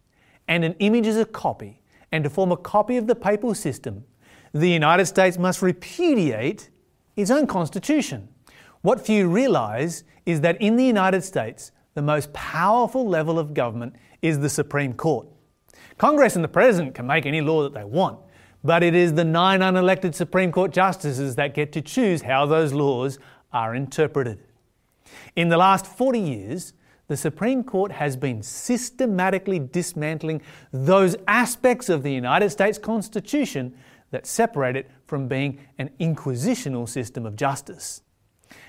and 0.47 0.63
an 0.63 0.75
image 0.79 1.07
is 1.07 1.17
a 1.17 1.25
copy, 1.25 1.81
and 2.11 2.23
to 2.23 2.29
form 2.29 2.51
a 2.51 2.57
copy 2.57 2.97
of 2.97 3.07
the 3.07 3.15
papal 3.15 3.55
system, 3.55 4.05
the 4.53 4.69
United 4.69 5.07
States 5.07 5.39
must 5.39 5.61
repudiate 5.63 6.69
its 7.15 7.31
own 7.31 7.47
constitution. 7.47 8.29
What 8.81 9.03
few 9.03 9.27
realize 9.27 10.03
is 10.25 10.41
that 10.41 10.61
in 10.61 10.75
the 10.75 10.85
United 10.85 11.23
States, 11.23 11.71
the 11.95 12.01
most 12.01 12.31
powerful 12.31 13.07
level 13.07 13.39
of 13.39 13.55
government 13.55 13.95
is 14.21 14.39
the 14.39 14.49
Supreme 14.49 14.93
Court. 14.93 15.27
Congress 15.97 16.35
and 16.35 16.43
the 16.43 16.49
President 16.49 16.93
can 16.93 17.07
make 17.07 17.25
any 17.25 17.41
law 17.41 17.63
that 17.63 17.73
they 17.73 17.83
want, 17.83 18.19
but 18.63 18.83
it 18.83 18.93
is 18.93 19.13
the 19.13 19.23
nine 19.23 19.61
unelected 19.61 20.13
Supreme 20.13 20.51
Court 20.51 20.71
justices 20.71 21.35
that 21.35 21.55
get 21.55 21.71
to 21.71 21.81
choose 21.81 22.21
how 22.21 22.45
those 22.45 22.71
laws 22.71 23.17
are 23.51 23.73
interpreted. 23.73 24.39
In 25.35 25.49
the 25.49 25.57
last 25.57 25.87
40 25.87 26.19
years, 26.19 26.73
the 27.11 27.17
Supreme 27.17 27.61
Court 27.61 27.91
has 27.91 28.15
been 28.15 28.41
systematically 28.41 29.59
dismantling 29.59 30.41
those 30.71 31.17
aspects 31.27 31.89
of 31.89 32.03
the 32.03 32.13
United 32.13 32.51
States 32.51 32.77
Constitution 32.77 33.75
that 34.11 34.25
separate 34.25 34.77
it 34.77 34.89
from 35.07 35.27
being 35.27 35.59
an 35.77 35.89
inquisitional 35.99 36.87
system 36.87 37.25
of 37.25 37.35
justice. 37.35 38.01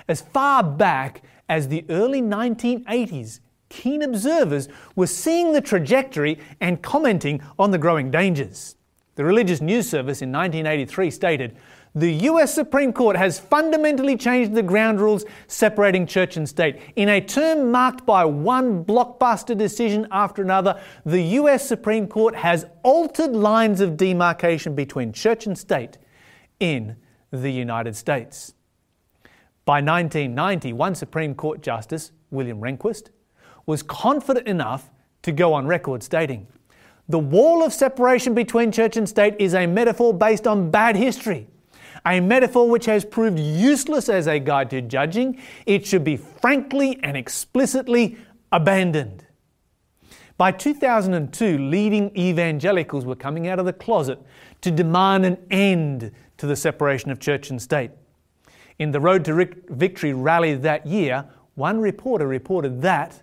As 0.08 0.22
far 0.22 0.64
back 0.64 1.22
as 1.49 1.68
the 1.68 1.84
early 1.88 2.20
1980s, 2.20 3.38
keen 3.68 4.02
observers 4.02 4.68
were 4.96 5.06
seeing 5.06 5.52
the 5.52 5.61
trajectory 5.61 6.37
and 6.61 6.82
commenting 6.82 7.40
on 7.61 7.70
the 7.70 7.78
growing 7.78 8.11
dangers. 8.11 8.75
The 9.14 9.25
Religious 9.25 9.61
News 9.61 9.88
Service 9.88 10.20
in 10.20 10.32
1983 10.32 11.12
stated 11.12 11.56
the 11.94 12.12
US 12.30 12.54
Supreme 12.54 12.92
Court 12.92 13.16
has 13.16 13.38
fundamentally 13.38 14.16
changed 14.16 14.54
the 14.54 14.62
ground 14.62 14.99
rules 14.99 15.26
separating 15.46 16.06
church 16.06 16.38
and 16.38 16.49
state. 16.49 16.80
In 16.96 17.11
a 17.11 17.20
term 17.20 17.70
marked 17.70 18.06
by 18.06 18.25
one 18.25 18.82
blockbuster 18.82 19.56
decision 19.56 20.08
after 20.11 20.42
another, 20.42 20.80
the 21.04 21.20
US 21.20 21.66
Supreme 21.66 22.06
Court 22.06 22.34
has 22.34 22.64
altered 22.82 23.32
lines 23.32 23.82
of 23.82 23.99
demarcation 23.99 24.75
between 24.75 25.12
church 25.12 25.46
and 25.46 25.56
state 25.56 25.99
in 26.61 26.96
the 27.30 27.50
United 27.50 27.94
States. 27.94 28.54
By 29.66 29.82
1990, 29.82 30.72
one 30.72 30.94
Supreme 30.94 31.34
Court 31.34 31.62
Justice, 31.62 32.12
William 32.30 32.61
Rehnquist, 32.61 33.11
was 33.66 33.82
confident 33.82 34.49
enough 34.49 34.90
to 35.22 35.30
go 35.30 35.52
on 35.52 35.66
record 35.66 36.02
stating, 36.02 36.46
The 37.08 37.18
wall 37.18 37.62
of 37.62 37.72
separation 37.72 38.32
between 38.34 38.72
church 38.72 38.96
and 38.96 39.06
state 39.06 39.37
is 39.38 39.54
a 39.54 39.66
metaphor 39.66 40.14
based 40.14 40.46
on 40.46 40.70
bad 40.70 40.96
history 40.96 41.49
a 42.04 42.21
metaphor 42.21 42.68
which 42.68 42.87
has 42.87 43.04
proved 43.04 43.38
useless 43.38 44.09
as 44.09 44.26
a 44.26 44.38
guide 44.38 44.71
to 44.71 44.80
judging, 44.80 45.40
it 45.66 45.87
should 45.87 46.04
be 46.04 46.16
frankly 46.16 46.99
and 47.02 47.16
explicitly 47.16 48.16
abandoned. 48.50 49.25
By 50.37 50.50
2002, 50.50 51.59
leading 51.59 52.16
evangelicals 52.16 53.04
were 53.04 53.14
coming 53.14 53.47
out 53.47 53.59
of 53.59 53.66
the 53.66 53.73
closet 53.73 54.21
to 54.62 54.71
demand 54.71 55.25
an 55.25 55.38
end 55.50 56.12
to 56.38 56.47
the 56.47 56.56
separation 56.56 57.11
of 57.11 57.21
church 57.21 57.50
and 57.50 57.62
state. 57.62 57.92
In 58.78 58.90
the 58.90 59.00
Road 59.00 59.25
to 59.26 59.49
Victory 59.68 60.12
rally 60.12 60.54
that 60.54 60.87
year, 60.87 61.26
one 61.54 61.80
reporter 61.80 62.26
reported 62.26 62.82
that 62.82 63.23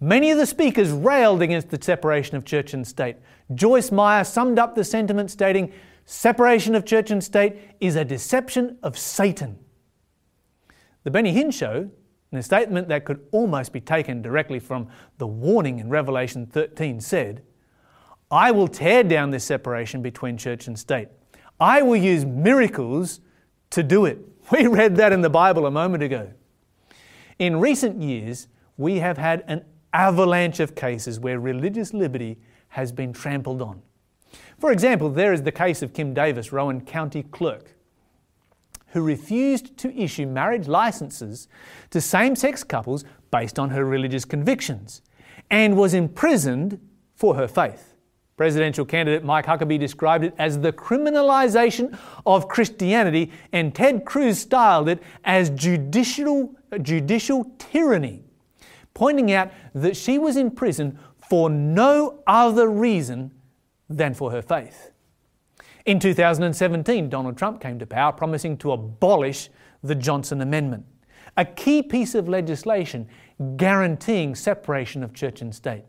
many 0.00 0.30
of 0.30 0.38
the 0.38 0.46
speakers 0.46 0.90
railed 0.90 1.42
against 1.42 1.70
the 1.70 1.78
separation 1.80 2.36
of 2.36 2.44
church 2.44 2.74
and 2.74 2.86
state. 2.86 3.16
Joyce 3.54 3.92
Meyer 3.92 4.24
summed 4.24 4.58
up 4.58 4.74
the 4.74 4.82
sentiment 4.84 5.30
stating, 5.30 5.72
Separation 6.06 6.76
of 6.76 6.84
church 6.84 7.10
and 7.10 7.22
state 7.22 7.56
is 7.80 7.96
a 7.96 8.04
deception 8.04 8.78
of 8.82 8.96
Satan. 8.96 9.58
The 11.02 11.10
Benny 11.10 11.34
Hinn 11.34 11.52
Show, 11.52 11.90
in 12.30 12.38
a 12.38 12.42
statement 12.44 12.88
that 12.88 13.04
could 13.04 13.26
almost 13.32 13.72
be 13.72 13.80
taken 13.80 14.22
directly 14.22 14.60
from 14.60 14.88
the 15.18 15.26
warning 15.26 15.80
in 15.80 15.90
Revelation 15.90 16.46
13, 16.46 17.00
said, 17.00 17.42
I 18.30 18.52
will 18.52 18.68
tear 18.68 19.02
down 19.02 19.30
this 19.30 19.44
separation 19.44 20.00
between 20.00 20.36
church 20.36 20.68
and 20.68 20.78
state. 20.78 21.08
I 21.58 21.82
will 21.82 21.96
use 21.96 22.24
miracles 22.24 23.20
to 23.70 23.82
do 23.82 24.06
it. 24.06 24.18
We 24.52 24.68
read 24.68 24.94
that 24.96 25.12
in 25.12 25.22
the 25.22 25.30
Bible 25.30 25.66
a 25.66 25.72
moment 25.72 26.04
ago. 26.04 26.30
In 27.40 27.58
recent 27.58 28.00
years, 28.00 28.46
we 28.76 29.00
have 29.00 29.18
had 29.18 29.42
an 29.48 29.64
avalanche 29.92 30.60
of 30.60 30.76
cases 30.76 31.18
where 31.18 31.40
religious 31.40 31.92
liberty 31.92 32.38
has 32.68 32.92
been 32.92 33.12
trampled 33.12 33.60
on. 33.60 33.82
For 34.58 34.72
example, 34.72 35.10
there 35.10 35.32
is 35.32 35.42
the 35.42 35.52
case 35.52 35.82
of 35.82 35.92
Kim 35.92 36.14
Davis, 36.14 36.52
Rowan 36.52 36.80
County 36.80 37.22
Clerk, 37.22 37.76
who 38.88 39.02
refused 39.02 39.76
to 39.78 39.94
issue 39.94 40.26
marriage 40.26 40.68
licenses 40.68 41.48
to 41.90 42.00
same 42.00 42.34
sex 42.34 42.64
couples 42.64 43.04
based 43.30 43.58
on 43.58 43.70
her 43.70 43.84
religious 43.84 44.24
convictions 44.24 45.02
and 45.50 45.76
was 45.76 45.94
imprisoned 45.94 46.80
for 47.14 47.34
her 47.34 47.46
faith. 47.46 47.94
Presidential 48.36 48.84
candidate 48.84 49.24
Mike 49.24 49.46
Huckabee 49.46 49.78
described 49.78 50.24
it 50.24 50.34
as 50.38 50.58
the 50.58 50.72
criminalization 50.72 51.96
of 52.26 52.48
Christianity, 52.48 53.32
and 53.52 53.74
Ted 53.74 54.04
Cruz 54.04 54.38
styled 54.38 54.88
it 54.88 55.02
as 55.24 55.48
judicial, 55.50 56.54
judicial 56.82 57.50
tyranny, 57.58 58.24
pointing 58.92 59.32
out 59.32 59.50
that 59.74 59.96
she 59.96 60.18
was 60.18 60.36
in 60.36 60.50
prison 60.50 60.98
for 61.30 61.48
no 61.48 62.22
other 62.26 62.70
reason 62.70 63.30
than 63.88 64.14
for 64.14 64.30
her 64.30 64.42
faith. 64.42 64.90
In 65.84 66.00
2017, 66.00 67.08
Donald 67.08 67.36
Trump 67.36 67.60
came 67.60 67.78
to 67.78 67.86
power 67.86 68.12
promising 68.12 68.56
to 68.58 68.72
abolish 68.72 69.48
the 69.82 69.94
Johnson 69.94 70.40
Amendment, 70.40 70.84
a 71.36 71.44
key 71.44 71.82
piece 71.82 72.14
of 72.14 72.28
legislation 72.28 73.08
guaranteeing 73.56 74.34
separation 74.34 75.04
of 75.04 75.14
church 75.14 75.40
and 75.42 75.54
state. 75.54 75.84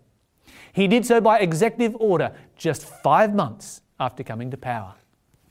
He 0.74 0.88
did 0.88 1.06
so 1.06 1.20
by 1.20 1.40
executive 1.40 1.96
order 2.00 2.32
just 2.56 2.86
five 2.86 3.34
months 3.34 3.82
after 4.00 4.24
coming 4.24 4.52
to 4.52 4.58
power. 4.58 4.94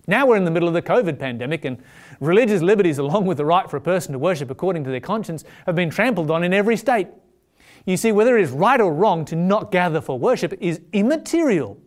Now 0.06 0.26
we're 0.26 0.36
in 0.36 0.44
the 0.44 0.52
middle 0.52 0.68
of 0.68 0.74
the 0.74 0.82
COVID 0.82 1.18
pandemic, 1.18 1.64
and 1.64 1.82
religious 2.20 2.62
liberties, 2.62 2.98
along 2.98 3.26
with 3.26 3.38
the 3.38 3.44
right 3.44 3.68
for 3.68 3.76
a 3.76 3.80
person 3.80 4.12
to 4.12 4.18
worship 4.20 4.50
according 4.50 4.84
to 4.84 4.90
their 4.90 5.00
conscience, 5.00 5.42
have 5.66 5.74
been 5.74 5.90
trampled 5.90 6.30
on 6.30 6.44
in 6.44 6.54
every 6.54 6.76
state. 6.76 7.08
You 7.86 7.96
see, 7.96 8.12
whether 8.12 8.36
it 8.36 8.42
is 8.42 8.50
right 8.50 8.80
or 8.80 8.92
wrong 8.92 9.24
to 9.26 9.36
not 9.36 9.72
gather 9.72 10.00
for 10.00 10.16
worship 10.18 10.54
is 10.60 10.80
immaterial 10.92 11.78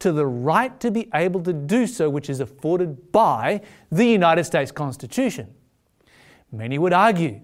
to 0.00 0.12
the 0.12 0.26
right 0.26 0.78
to 0.80 0.90
be 0.90 1.08
able 1.14 1.42
to 1.42 1.52
do 1.52 1.86
so, 1.86 2.10
which 2.10 2.28
is 2.28 2.40
afforded 2.40 3.12
by 3.12 3.60
the 3.90 4.04
United 4.04 4.44
States 4.44 4.72
Constitution. 4.72 5.54
Many 6.50 6.78
would 6.78 6.92
argue 6.92 7.40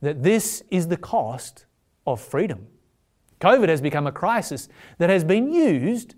that 0.00 0.22
this 0.22 0.62
is 0.70 0.88
the 0.88 0.96
cost 0.96 1.66
of 2.06 2.20
freedom. 2.20 2.66
COVID 3.40 3.68
has 3.68 3.80
become 3.80 4.06
a 4.06 4.12
crisis 4.12 4.68
that 4.98 5.10
has 5.10 5.22
been 5.22 5.52
used 5.52 6.14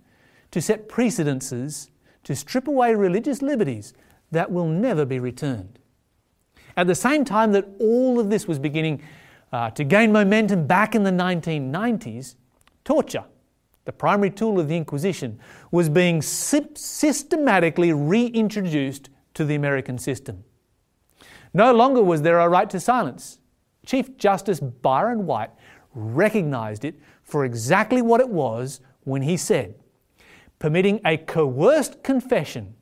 to 0.52 0.60
set 0.60 0.88
precedences 0.88 1.90
to 2.24 2.34
strip 2.34 2.66
away 2.68 2.94
religious 2.94 3.42
liberties 3.42 3.92
that 4.30 4.50
will 4.50 4.66
never 4.66 5.04
be 5.04 5.18
returned. 5.18 5.78
At 6.76 6.86
the 6.86 6.94
same 6.94 7.24
time 7.24 7.52
that 7.52 7.68
all 7.78 8.20
of 8.20 8.30
this 8.30 8.46
was 8.46 8.58
beginning 8.58 9.02
uh, 9.52 9.70
to 9.70 9.84
gain 9.84 10.12
momentum 10.12 10.66
back 10.66 10.94
in 10.94 11.02
the 11.02 11.10
1990s, 11.10 12.36
torture 12.84 13.24
the 13.84 13.92
primary 13.92 14.30
tool 14.30 14.60
of 14.60 14.68
the 14.68 14.76
Inquisition, 14.76 15.38
was 15.70 15.88
being 15.88 16.22
systematically 16.22 17.92
reintroduced 17.92 19.08
to 19.34 19.44
the 19.44 19.54
American 19.54 19.98
system. 19.98 20.44
No 21.54 21.72
longer 21.72 22.02
was 22.02 22.22
there 22.22 22.38
a 22.38 22.48
right 22.48 22.68
to 22.70 22.78
silence. 22.78 23.40
Chief 23.86 24.16
Justice 24.16 24.60
Byron 24.60 25.26
White 25.26 25.50
recognized 25.94 26.84
it 26.84 27.00
for 27.22 27.44
exactly 27.44 28.02
what 28.02 28.20
it 28.20 28.28
was 28.28 28.80
when 29.04 29.22
he 29.22 29.36
said, 29.36 29.74
permitting 30.58 31.00
a 31.04 31.16
coerced 31.16 32.02
confession, 32.02 32.74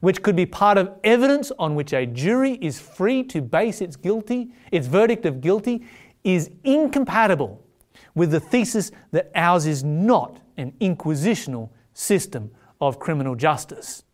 which 0.00 0.22
could 0.22 0.36
be 0.36 0.46
part 0.46 0.76
of 0.76 0.92
evidence 1.04 1.52
on 1.58 1.74
which 1.74 1.92
a 1.92 2.06
jury 2.06 2.58
is 2.60 2.80
free 2.80 3.22
to 3.24 3.40
base 3.40 3.80
its 3.80 3.96
guilty, 3.96 4.52
its 4.72 4.86
verdict 4.86 5.24
of 5.24 5.40
guilty, 5.40 5.86
is 6.24 6.50
incompatible 6.64 7.64
with 8.14 8.30
the 8.30 8.40
thesis 8.40 8.90
that 9.12 9.30
ours 9.34 9.66
is 9.66 9.84
not 9.84 10.40
an 10.56 10.72
inquisitional 10.80 11.70
system 11.94 12.50
of 12.80 12.98
criminal 12.98 13.34
justice. 13.34 14.04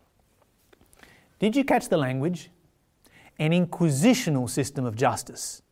Did 1.39 1.57
you 1.57 1.65
catch 1.65 1.89
the 1.89 1.97
language? 1.97 2.51
An 3.39 3.53
inquisitional 3.53 4.49
system 4.49 4.85
of 4.85 4.97
justice. 4.97 5.63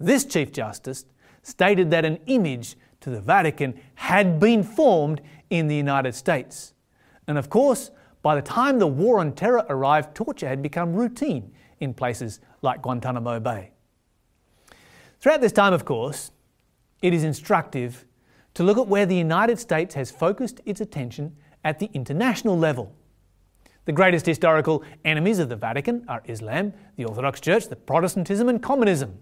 This 0.00 0.24
Chief 0.24 0.52
Justice 0.52 1.04
stated 1.42 1.90
that 1.90 2.04
an 2.04 2.18
image 2.26 2.76
to 3.00 3.10
the 3.10 3.20
Vatican 3.20 3.78
had 3.94 4.40
been 4.40 4.62
formed 4.62 5.20
in 5.50 5.68
the 5.68 5.76
United 5.76 6.14
States. 6.14 6.72
And 7.26 7.36
of 7.36 7.50
course, 7.50 7.90
by 8.22 8.34
the 8.34 8.42
time 8.42 8.78
the 8.78 8.86
War 8.86 9.18
on 9.18 9.32
Terror 9.32 9.66
arrived, 9.68 10.14
torture 10.14 10.48
had 10.48 10.62
become 10.62 10.94
routine 10.94 11.52
in 11.80 11.92
places 11.92 12.40
like 12.62 12.82
Guantanamo 12.82 13.40
Bay. 13.40 13.72
Throughout 15.20 15.40
this 15.40 15.52
time, 15.52 15.72
of 15.72 15.84
course, 15.84 16.30
it 17.02 17.12
is 17.12 17.24
instructive 17.24 18.06
to 18.54 18.62
look 18.62 18.78
at 18.78 18.86
where 18.86 19.06
the 19.06 19.16
United 19.16 19.58
States 19.58 19.94
has 19.94 20.10
focused 20.10 20.60
its 20.64 20.80
attention 20.80 21.36
at 21.64 21.78
the 21.78 21.90
international 21.92 22.56
level. 22.56 22.94
The 23.84 23.92
greatest 23.92 24.26
historical 24.26 24.84
enemies 25.04 25.40
of 25.40 25.48
the 25.48 25.56
Vatican 25.56 26.04
are 26.06 26.22
Islam, 26.26 26.72
the 26.96 27.04
Orthodox 27.04 27.40
Church, 27.40 27.68
the 27.68 27.76
Protestantism, 27.76 28.48
and 28.48 28.62
communism. 28.62 29.18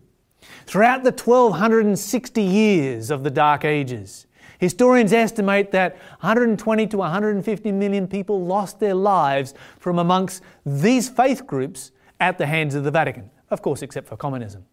Throughout 0.67 1.03
the 1.03 1.13
1260 1.13 2.43
years 2.43 3.11
of 3.11 3.25
the 3.25 3.31
Dark 3.31 3.65
Ages, 3.65 4.27
historians 4.59 5.13
estimate 5.13 5.71
that 5.73 5.97
120 6.21 6.87
to 6.89 6.99
150 6.99 7.73
million 7.73 8.07
people 8.07 8.45
lost 8.45 8.81
their 8.81 8.95
lives 8.95 9.55
from 9.79 9.99
amongst 9.99 10.43
these 10.67 11.09
faith 11.09 11.47
groups 11.47 11.93
at 12.21 12.37
the 12.37 12.47
hands 12.47 12.75
of 12.75 12.85
the 12.85 12.91
Vatican, 12.91 13.31
of 13.51 13.63
course, 13.63 13.81
except 13.81 14.07
for 14.07 14.17
communism. 14.17 14.65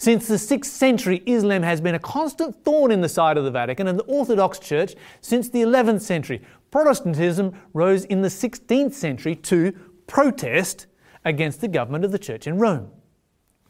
Since 0.00 0.28
the 0.28 0.36
6th 0.36 0.66
century, 0.66 1.24
Islam 1.26 1.64
has 1.64 1.80
been 1.80 1.96
a 1.96 1.98
constant 1.98 2.64
thorn 2.64 2.92
in 2.92 3.00
the 3.00 3.08
side 3.08 3.36
of 3.36 3.42
the 3.42 3.50
Vatican 3.50 3.88
and 3.88 3.98
the 3.98 4.04
Orthodox 4.04 4.60
Church 4.60 4.94
since 5.20 5.48
the 5.48 5.62
11th 5.62 6.02
century. 6.02 6.40
Protestantism 6.70 7.52
rose 7.74 8.04
in 8.04 8.22
the 8.22 8.28
16th 8.28 8.92
century 8.92 9.34
to 9.34 9.72
protest 10.06 10.86
against 11.24 11.60
the 11.60 11.66
government 11.66 12.04
of 12.04 12.12
the 12.12 12.18
Church 12.18 12.46
in 12.46 12.58
Rome. 12.58 12.92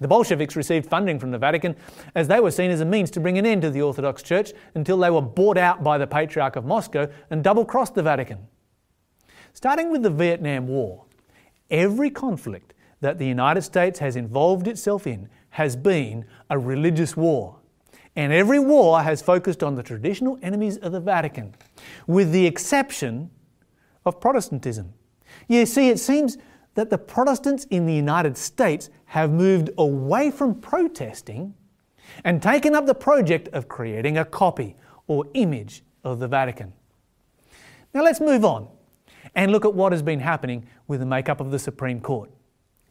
The 0.00 0.08
Bolsheviks 0.08 0.54
received 0.54 0.86
funding 0.86 1.18
from 1.18 1.30
the 1.30 1.38
Vatican 1.38 1.74
as 2.14 2.28
they 2.28 2.40
were 2.40 2.50
seen 2.50 2.70
as 2.70 2.82
a 2.82 2.84
means 2.84 3.10
to 3.12 3.20
bring 3.20 3.38
an 3.38 3.46
end 3.46 3.62
to 3.62 3.70
the 3.70 3.82
Orthodox 3.82 4.22
Church 4.22 4.52
until 4.74 4.98
they 4.98 5.10
were 5.10 5.22
bought 5.22 5.56
out 5.56 5.82
by 5.82 5.96
the 5.96 6.06
Patriarch 6.06 6.56
of 6.56 6.66
Moscow 6.66 7.08
and 7.30 7.42
double 7.42 7.64
crossed 7.64 7.94
the 7.94 8.02
Vatican. 8.02 8.46
Starting 9.54 9.90
with 9.90 10.02
the 10.02 10.10
Vietnam 10.10 10.68
War, 10.68 11.06
every 11.70 12.10
conflict 12.10 12.74
that 13.00 13.18
the 13.18 13.26
United 13.26 13.62
States 13.62 13.98
has 13.98 14.14
involved 14.14 14.68
itself 14.68 15.06
in 15.06 15.28
has 15.50 15.76
been 15.76 16.24
a 16.50 16.58
religious 16.58 17.16
war. 17.16 17.56
And 18.16 18.32
every 18.32 18.58
war 18.58 19.02
has 19.02 19.22
focused 19.22 19.62
on 19.62 19.74
the 19.74 19.82
traditional 19.82 20.38
enemies 20.42 20.76
of 20.78 20.92
the 20.92 21.00
Vatican, 21.00 21.54
with 22.06 22.32
the 22.32 22.46
exception 22.46 23.30
of 24.04 24.20
Protestantism. 24.20 24.92
You 25.46 25.66
see, 25.66 25.88
it 25.88 25.98
seems 25.98 26.38
that 26.74 26.90
the 26.90 26.98
Protestants 26.98 27.64
in 27.66 27.86
the 27.86 27.94
United 27.94 28.36
States 28.36 28.90
have 29.06 29.30
moved 29.30 29.70
away 29.78 30.30
from 30.30 30.60
protesting 30.60 31.54
and 32.24 32.42
taken 32.42 32.74
up 32.74 32.86
the 32.86 32.94
project 32.94 33.48
of 33.48 33.68
creating 33.68 34.18
a 34.18 34.24
copy 34.24 34.76
or 35.06 35.26
image 35.34 35.82
of 36.04 36.18
the 36.18 36.28
Vatican. 36.28 36.72
Now 37.94 38.02
let's 38.02 38.20
move 38.20 38.44
on 38.44 38.68
and 39.34 39.52
look 39.52 39.64
at 39.64 39.74
what 39.74 39.92
has 39.92 40.02
been 40.02 40.20
happening 40.20 40.66
with 40.86 41.00
the 41.00 41.06
makeup 41.06 41.40
of 41.40 41.50
the 41.50 41.58
Supreme 41.58 42.00
Court. 42.00 42.30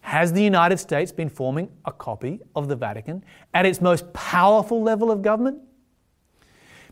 Has 0.08 0.32
the 0.32 0.42
United 0.42 0.78
States 0.78 1.12
been 1.12 1.28
forming 1.28 1.70
a 1.84 1.92
copy 1.92 2.40
of 2.56 2.70
the 2.70 2.78
Vatican 2.78 3.26
at 3.54 3.66
its 3.66 3.82
most 3.82 4.14
powerful 4.14 4.82
level 4.82 5.12
of 5.12 5.22
government? 5.22 5.60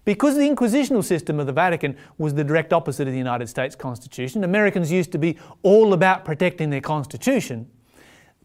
Because 0.04 0.36
the 0.36 0.42
inquisitional 0.42 1.02
system 1.02 1.40
of 1.40 1.48
the 1.48 1.54
Vatican 1.54 1.96
was 2.18 2.34
the 2.34 2.44
direct 2.44 2.74
opposite 2.74 3.08
of 3.08 3.14
the 3.14 3.18
United 3.18 3.48
States 3.48 3.74
Constitution, 3.74 4.44
Americans 4.44 4.92
used 4.92 5.14
to 5.14 5.18
be 5.18 5.38
all 5.64 5.94
about 5.94 6.26
protecting 6.26 6.72
their 6.72 6.82
Constitution, 6.82 7.72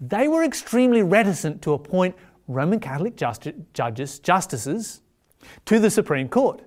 they 0.00 0.28
were 0.28 0.44
extremely 0.44 1.02
reticent 1.02 1.60
to 1.62 1.72
appoint 1.72 2.14
Roman 2.46 2.78
Catholic 2.78 3.16
judges, 3.16 4.20
justices 4.20 5.02
to 5.64 5.80
the 5.80 5.90
Supreme 5.90 6.28
Court. 6.28 6.62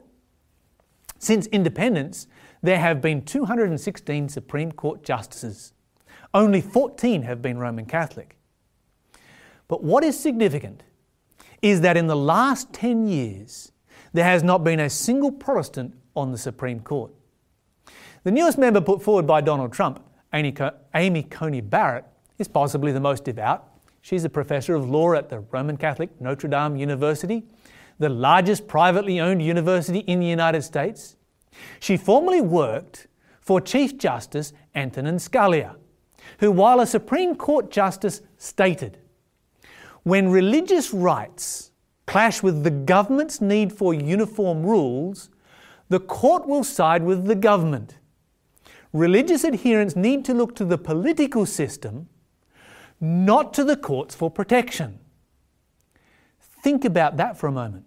Since 1.20 1.48
independence, 1.48 2.28
there 2.62 2.80
have 2.80 3.00
been 3.00 3.24
216 3.24 4.28
Supreme 4.28 4.74
Court 4.74 5.06
justices. 5.06 5.72
Only 6.34 6.62
14 6.62 7.22
have 7.24 7.42
been 7.42 7.58
Roman 7.58 7.86
Catholic. 7.86 8.36
But 9.68 9.84
what 9.84 10.04
is 10.04 10.20
significant 10.20 10.84
is 11.62 11.82
that 11.82 11.96
in 11.96 12.08
the 12.08 12.16
last 12.16 12.74
10 12.74 13.08
years, 13.08 13.72
there 14.14 14.26
has 14.26 14.44
not 14.44 14.64
been 14.64 14.80
a 14.80 14.90
single 14.90 15.32
Protestant 15.32 15.96
on 16.16 16.32
the 16.32 16.38
Supreme 16.38 16.80
Court. 16.80 17.12
The 18.24 18.32
newest 18.32 18.58
member 18.58 18.82
put 18.82 19.02
forward 19.02 19.28
by 19.28 19.42
Donald 19.42 19.74
Trump, 19.74 20.04
Amy 20.34 21.24
Coney 21.24 21.62
Barrett, 21.62 22.06
is 22.38 22.48
possibly 22.48 22.92
the 22.92 23.00
most 23.00 23.24
devout. 23.24 23.68
She's 24.02 24.24
a 24.24 24.30
professor 24.30 24.76
of 24.76 24.90
law 24.90 25.14
at 25.14 25.30
the 25.30 25.40
Roman 25.40 25.78
Catholic 25.78 26.20
Notre 26.20 26.50
Dame 26.50 26.76
University, 26.76 27.44
the 28.00 28.10
largest 28.10 28.68
privately 28.68 29.20
owned 29.20 29.42
university 29.42 30.00
in 30.00 30.20
the 30.20 30.26
United 30.26 30.64
States. 30.64 31.16
She 31.80 31.96
formerly 31.96 32.42
worked 32.42 33.08
for 33.40 33.62
Chief 33.62 33.98
Justice 33.98 34.52
Antonin 34.76 35.18
Scalia, 35.18 35.76
who, 36.40 36.52
while 36.52 36.80
a 36.80 36.88
Supreme 36.88 37.36
Court 37.36 37.72
justice, 37.72 38.22
stated 38.38 38.98
when 40.04 40.30
religious 40.30 40.94
rights 40.94 41.72
clash 42.06 42.44
with 42.44 42.64
the 42.64 42.72
government's 42.72 43.40
need 43.40 43.72
for 43.72 43.94
uniform 43.94 44.64
rules, 44.64 45.30
the 45.90 46.00
court 46.00 46.46
will 46.48 46.64
side 46.64 47.04
with 47.04 47.26
the 47.26 47.36
government. 47.36 47.96
Religious 48.92 49.44
adherents 49.44 49.96
need 49.96 50.24
to 50.26 50.34
look 50.34 50.56
to 50.56 50.66
the 50.66 50.78
political 50.78 51.46
system, 51.46 52.10
not 53.00 53.54
to 53.54 53.64
the 53.64 53.78
courts 53.78 54.14
for 54.14 54.30
protection. 54.30 55.00
Think 56.62 56.86
about 56.86 57.18
that 57.18 57.38
for 57.38 57.48
a 57.48 57.52
moment. 57.52 57.86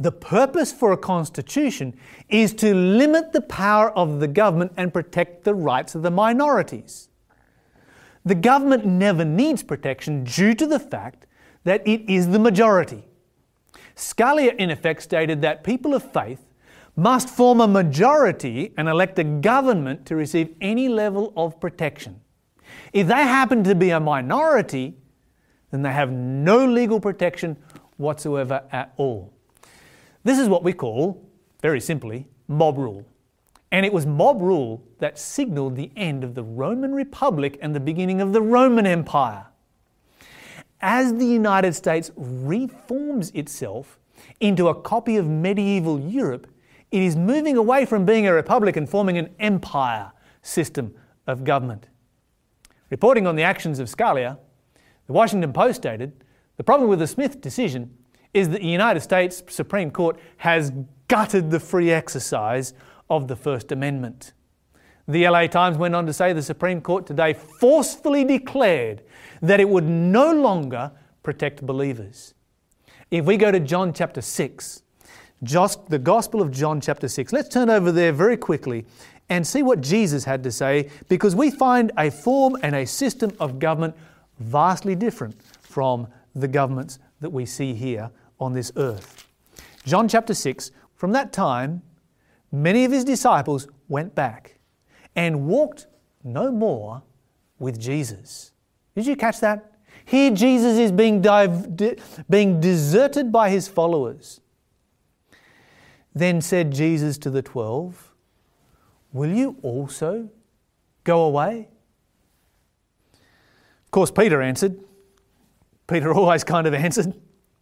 The 0.00 0.12
purpose 0.12 0.72
for 0.72 0.92
a 0.92 0.96
constitution 0.96 1.96
is 2.28 2.54
to 2.54 2.72
limit 2.74 3.32
the 3.32 3.40
power 3.40 3.90
of 3.90 4.20
the 4.20 4.28
government 4.28 4.72
and 4.76 4.92
protect 4.92 5.42
the 5.44 5.54
rights 5.54 5.94
of 5.94 6.02
the 6.02 6.10
minorities. 6.10 7.08
The 8.24 8.34
government 8.34 8.84
never 8.84 9.24
needs 9.24 9.62
protection 9.62 10.24
due 10.24 10.54
to 10.54 10.66
the 10.66 10.78
fact 10.78 11.26
that 11.64 11.86
it 11.86 12.08
is 12.08 12.28
the 12.28 12.38
majority. 12.38 13.04
Scalia, 13.96 14.54
in 14.56 14.70
effect, 14.70 15.02
stated 15.02 15.42
that 15.42 15.64
people 15.64 15.94
of 15.94 16.12
faith 16.12 16.44
must 16.96 17.28
form 17.28 17.60
a 17.60 17.68
majority 17.68 18.72
and 18.76 18.88
elect 18.88 19.18
a 19.18 19.24
government 19.24 20.04
to 20.06 20.16
receive 20.16 20.54
any 20.60 20.88
level 20.88 21.32
of 21.36 21.60
protection. 21.60 22.20
If 22.92 23.06
they 23.06 23.14
happen 23.14 23.64
to 23.64 23.74
be 23.74 23.90
a 23.90 24.00
minority, 24.00 24.96
then 25.70 25.82
they 25.82 25.92
have 25.92 26.10
no 26.10 26.66
legal 26.66 27.00
protection 27.00 27.56
whatsoever 27.96 28.62
at 28.72 28.92
all. 28.96 29.32
This 30.24 30.38
is 30.38 30.48
what 30.48 30.62
we 30.64 30.72
call, 30.72 31.24
very 31.60 31.80
simply, 31.80 32.26
mob 32.48 32.78
rule. 32.78 33.04
And 33.70 33.84
it 33.84 33.92
was 33.92 34.06
mob 34.06 34.40
rule 34.40 34.82
that 34.98 35.18
signaled 35.18 35.76
the 35.76 35.90
end 35.96 36.24
of 36.24 36.34
the 36.34 36.42
Roman 36.42 36.94
Republic 36.94 37.58
and 37.60 37.74
the 37.74 37.80
beginning 37.80 38.20
of 38.20 38.32
the 38.32 38.40
Roman 38.40 38.86
Empire. 38.86 39.46
As 40.80 41.14
the 41.14 41.26
United 41.26 41.74
States 41.74 42.10
reforms 42.16 43.30
itself 43.32 43.98
into 44.40 44.68
a 44.68 44.74
copy 44.74 45.16
of 45.16 45.26
medieval 45.26 46.00
Europe, 46.00 46.46
it 46.90 47.02
is 47.02 47.16
moving 47.16 47.56
away 47.56 47.84
from 47.84 48.06
being 48.06 48.26
a 48.26 48.32
republic 48.32 48.76
and 48.76 48.88
forming 48.88 49.18
an 49.18 49.34
empire 49.38 50.12
system 50.40 50.94
of 51.26 51.44
government. 51.44 51.88
Reporting 52.90 53.26
on 53.26 53.36
the 53.36 53.42
actions 53.42 53.78
of 53.78 53.88
Scalia, 53.88 54.38
the 55.06 55.12
Washington 55.12 55.52
Post 55.52 55.82
stated 55.82 56.24
the 56.56 56.64
problem 56.64 56.88
with 56.88 57.00
the 57.00 57.06
Smith 57.06 57.40
decision 57.40 57.94
is 58.32 58.48
that 58.50 58.60
the 58.60 58.68
United 58.68 59.00
States 59.00 59.42
Supreme 59.48 59.90
Court 59.90 60.18
has 60.38 60.72
gutted 61.08 61.50
the 61.50 61.60
free 61.60 61.90
exercise 61.90 62.74
of 63.10 63.28
the 63.28 63.36
First 63.36 63.72
Amendment. 63.72 64.32
The 65.06 65.26
LA 65.26 65.46
Times 65.46 65.78
went 65.78 65.94
on 65.94 66.04
to 66.06 66.12
say 66.12 66.32
the 66.32 66.42
Supreme 66.42 66.80
Court 66.80 67.06
today 67.06 67.32
forcefully 67.32 68.24
declared 68.24 69.02
that 69.40 69.58
it 69.58 69.68
would 69.68 69.84
no 69.84 70.32
longer 70.32 70.92
protect 71.22 71.64
believers. 71.64 72.34
If 73.10 73.24
we 73.24 73.38
go 73.38 73.50
to 73.50 73.58
John 73.58 73.94
chapter 73.94 74.20
6, 74.20 74.82
just 75.42 75.88
the 75.88 75.98
Gospel 75.98 76.42
of 76.42 76.50
John 76.50 76.80
chapter 76.80 77.08
6, 77.08 77.32
let's 77.32 77.48
turn 77.48 77.70
over 77.70 77.90
there 77.90 78.12
very 78.12 78.36
quickly 78.36 78.84
and 79.30 79.46
see 79.46 79.62
what 79.62 79.80
Jesus 79.80 80.24
had 80.24 80.42
to 80.42 80.50
say 80.50 80.90
because 81.08 81.34
we 81.34 81.50
find 81.50 81.92
a 81.96 82.10
form 82.10 82.56
and 82.62 82.74
a 82.74 82.86
system 82.86 83.30
of 83.40 83.58
government 83.58 83.94
vastly 84.38 84.94
different 84.94 85.40
from 85.60 86.06
the 86.34 86.48
governments 86.48 86.98
that 87.20 87.30
we 87.30 87.46
see 87.46 87.74
here 87.74 88.10
on 88.40 88.52
this 88.52 88.72
earth. 88.76 89.26
John 89.84 90.08
chapter 90.08 90.34
6, 90.34 90.70
from 90.94 91.12
that 91.12 91.32
time, 91.32 91.82
many 92.52 92.84
of 92.84 92.92
his 92.92 93.04
disciples 93.04 93.68
went 93.88 94.14
back 94.14 94.58
and 95.16 95.46
walked 95.46 95.86
no 96.24 96.50
more 96.50 97.02
with 97.58 97.78
Jesus. 97.78 98.52
Did 98.94 99.06
you 99.06 99.16
catch 99.16 99.40
that? 99.40 99.72
Here, 100.04 100.30
Jesus 100.30 100.78
is 100.78 100.92
being, 100.92 101.20
div- 101.20 102.24
being 102.30 102.60
deserted 102.60 103.30
by 103.30 103.50
his 103.50 103.68
followers. 103.68 104.40
Then 106.14 106.40
said 106.40 106.72
Jesus 106.72 107.18
to 107.18 107.30
the 107.30 107.42
twelve, 107.42 108.12
Will 109.12 109.32
you 109.32 109.56
also 109.62 110.30
go 111.04 111.22
away? 111.24 111.68
Of 113.12 113.90
course, 113.90 114.10
Peter 114.10 114.42
answered. 114.42 114.78
Peter 115.86 116.12
always 116.14 116.44
kind 116.44 116.66
of 116.66 116.74
answered 116.74 117.14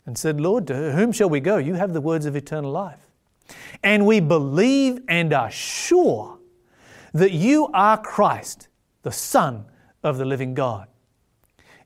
and 0.07 0.17
said, 0.17 0.41
Lord, 0.41 0.67
to 0.69 0.93
whom 0.93 1.13
shall 1.13 1.29
we 1.29 1.41
go? 1.41 1.57
You 1.57 1.75
have 1.75 1.93
the 1.93 2.01
words 2.01 2.27
of 2.27 2.37
eternal 2.37 2.71
life. 2.71 3.06
And 3.83 4.07
we 4.07 4.21
believe 4.21 5.01
and 5.09 5.33
are 5.33 5.51
sure 5.51 6.39
that 7.13 7.33
you 7.33 7.69
are 7.73 7.97
Christ, 7.97 8.69
the 9.03 9.13
Son 9.13 9.65
of 10.03 10.19
the 10.19 10.25
living 10.25 10.55
God. 10.55 10.89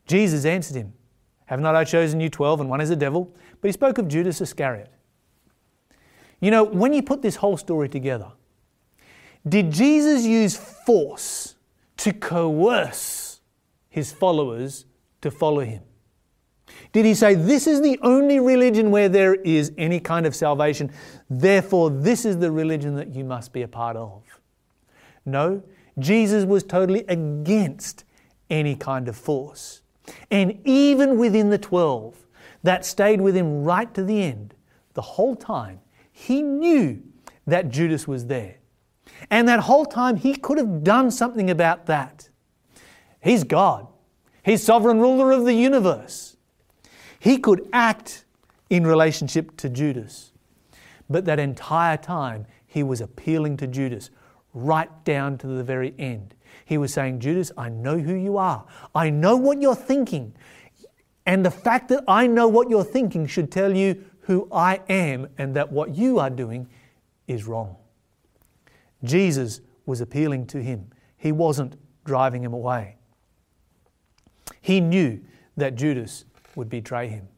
Jesus 0.06 0.44
answered 0.44 0.76
him, 0.76 0.92
Have 1.46 1.60
not 1.60 1.76
I 1.76 1.84
chosen 1.84 2.20
you 2.20 2.28
twelve, 2.28 2.60
and 2.60 2.68
one 2.68 2.80
is 2.80 2.90
a 2.90 2.96
devil? 2.96 3.34
But 3.60 3.68
he 3.68 3.72
spoke 3.72 3.98
of 3.98 4.08
Judas 4.08 4.40
Iscariot. 4.40 4.90
You 6.40 6.50
know, 6.50 6.64
when 6.64 6.92
you 6.92 7.02
put 7.02 7.22
this 7.22 7.36
whole 7.36 7.56
story 7.56 7.88
together, 7.88 8.32
did 9.48 9.70
Jesus 9.70 10.24
use 10.24 10.56
force 10.56 11.54
to 11.98 12.12
coerce 12.12 13.40
his 13.88 14.12
followers 14.12 14.86
to 15.20 15.30
follow 15.30 15.60
him? 15.60 15.82
Did 16.92 17.04
he 17.04 17.14
say, 17.14 17.34
This 17.34 17.66
is 17.66 17.80
the 17.80 17.98
only 18.02 18.40
religion 18.40 18.90
where 18.90 19.08
there 19.08 19.34
is 19.34 19.72
any 19.78 20.00
kind 20.00 20.26
of 20.26 20.34
salvation, 20.34 20.90
therefore, 21.28 21.90
this 21.90 22.24
is 22.24 22.38
the 22.38 22.50
religion 22.50 22.96
that 22.96 23.14
you 23.14 23.24
must 23.24 23.52
be 23.52 23.62
a 23.62 23.68
part 23.68 23.96
of? 23.96 24.22
No, 25.24 25.62
Jesus 25.98 26.44
was 26.44 26.62
totally 26.62 27.04
against 27.08 28.04
any 28.48 28.74
kind 28.74 29.08
of 29.08 29.16
force. 29.16 29.82
And 30.30 30.58
even 30.64 31.18
within 31.18 31.50
the 31.50 31.58
12 31.58 32.16
that 32.62 32.84
stayed 32.84 33.20
with 33.20 33.36
him 33.36 33.62
right 33.62 33.92
to 33.94 34.02
the 34.02 34.22
end, 34.22 34.54
the 34.94 35.02
whole 35.02 35.36
time, 35.36 35.80
he 36.10 36.42
knew 36.42 37.02
that 37.46 37.70
Judas 37.70 38.08
was 38.08 38.26
there. 38.26 38.56
And 39.30 39.46
that 39.48 39.60
whole 39.60 39.86
time, 39.86 40.16
he 40.16 40.34
could 40.34 40.58
have 40.58 40.82
done 40.82 41.10
something 41.10 41.50
about 41.50 41.86
that. 41.86 42.28
He's 43.22 43.44
God, 43.44 43.86
He's 44.42 44.62
sovereign 44.62 44.98
ruler 44.98 45.32
of 45.32 45.44
the 45.44 45.52
universe. 45.52 46.29
He 47.20 47.36
could 47.36 47.68
act 47.72 48.24
in 48.70 48.86
relationship 48.86 49.56
to 49.58 49.68
Judas. 49.68 50.32
But 51.08 51.26
that 51.26 51.38
entire 51.38 51.98
time, 51.98 52.46
he 52.66 52.82
was 52.82 53.00
appealing 53.00 53.58
to 53.58 53.66
Judas 53.66 54.10
right 54.54 54.88
down 55.04 55.38
to 55.38 55.46
the 55.46 55.62
very 55.62 55.94
end. 55.98 56.34
He 56.64 56.78
was 56.78 56.92
saying, 56.92 57.20
Judas, 57.20 57.52
I 57.58 57.68
know 57.68 57.98
who 57.98 58.14
you 58.14 58.38
are. 58.38 58.64
I 58.94 59.10
know 59.10 59.36
what 59.36 59.60
you're 59.60 59.76
thinking. 59.76 60.32
And 61.26 61.44
the 61.44 61.50
fact 61.50 61.88
that 61.90 62.04
I 62.08 62.26
know 62.26 62.48
what 62.48 62.70
you're 62.70 62.84
thinking 62.84 63.26
should 63.26 63.52
tell 63.52 63.76
you 63.76 64.04
who 64.22 64.48
I 64.50 64.80
am 64.88 65.28
and 65.36 65.54
that 65.56 65.70
what 65.70 65.94
you 65.94 66.18
are 66.18 66.30
doing 66.30 66.68
is 67.28 67.44
wrong. 67.46 67.76
Jesus 69.04 69.60
was 69.84 70.00
appealing 70.00 70.46
to 70.46 70.62
him, 70.62 70.90
he 71.18 71.32
wasn't 71.32 71.76
driving 72.04 72.42
him 72.42 72.54
away. 72.54 72.96
He 74.62 74.80
knew 74.80 75.20
that 75.56 75.74
Judas 75.74 76.24
would 76.54 76.68
betray 76.68 77.08
him. 77.08 77.28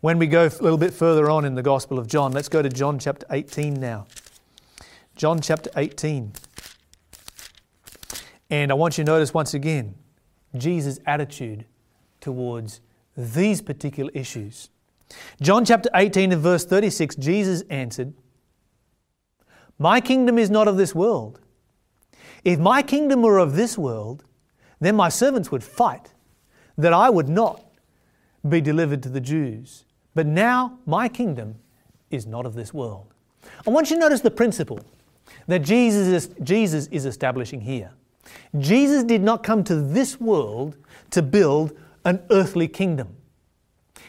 When 0.00 0.18
we 0.18 0.26
go 0.26 0.46
a 0.46 0.62
little 0.62 0.78
bit 0.78 0.94
further 0.94 1.28
on 1.30 1.44
in 1.44 1.54
the 1.54 1.62
Gospel 1.62 1.98
of 1.98 2.06
John, 2.06 2.32
let's 2.32 2.48
go 2.48 2.62
to 2.62 2.68
John 2.68 2.98
chapter 2.98 3.26
18 3.30 3.74
now. 3.74 4.06
John 5.16 5.40
chapter 5.40 5.70
18. 5.76 6.32
And 8.50 8.70
I 8.70 8.74
want 8.74 8.96
you 8.96 9.04
to 9.04 9.10
notice 9.10 9.34
once 9.34 9.52
again 9.52 9.94
Jesus' 10.56 11.00
attitude 11.06 11.66
towards 12.20 12.80
these 13.16 13.60
particular 13.60 14.10
issues. 14.14 14.70
John 15.40 15.64
chapter 15.64 15.90
18 15.94 16.32
and 16.32 16.42
verse 16.42 16.64
36, 16.64 17.16
Jesus 17.16 17.62
answered, 17.68 18.14
My 19.78 20.00
kingdom 20.00 20.38
is 20.38 20.50
not 20.50 20.68
of 20.68 20.76
this 20.76 20.94
world. 20.94 21.40
If 22.44 22.58
my 22.58 22.82
kingdom 22.82 23.22
were 23.22 23.38
of 23.38 23.56
this 23.56 23.76
world, 23.76 24.24
then 24.80 24.96
my 24.96 25.08
servants 25.08 25.50
would 25.50 25.64
fight, 25.64 26.12
that 26.76 26.92
I 26.92 27.10
would 27.10 27.28
not 27.28 27.67
be 28.48 28.60
delivered 28.60 29.02
to 29.04 29.08
the 29.08 29.20
Jews. 29.20 29.84
But 30.14 30.26
now 30.26 30.78
my 30.86 31.08
kingdom 31.08 31.56
is 32.10 32.26
not 32.26 32.46
of 32.46 32.54
this 32.54 32.74
world. 32.74 33.06
I 33.66 33.70
want 33.70 33.90
you 33.90 33.96
to 33.96 34.00
notice 34.00 34.20
the 34.20 34.30
principle 34.30 34.80
that 35.46 35.60
Jesus 35.60 36.08
is, 36.08 36.34
Jesus 36.42 36.86
is 36.88 37.06
establishing 37.06 37.60
here. 37.60 37.90
Jesus 38.58 39.04
did 39.04 39.22
not 39.22 39.42
come 39.42 39.64
to 39.64 39.76
this 39.76 40.20
world 40.20 40.76
to 41.10 41.22
build 41.22 41.76
an 42.04 42.22
earthly 42.30 42.68
kingdom. 42.68 43.16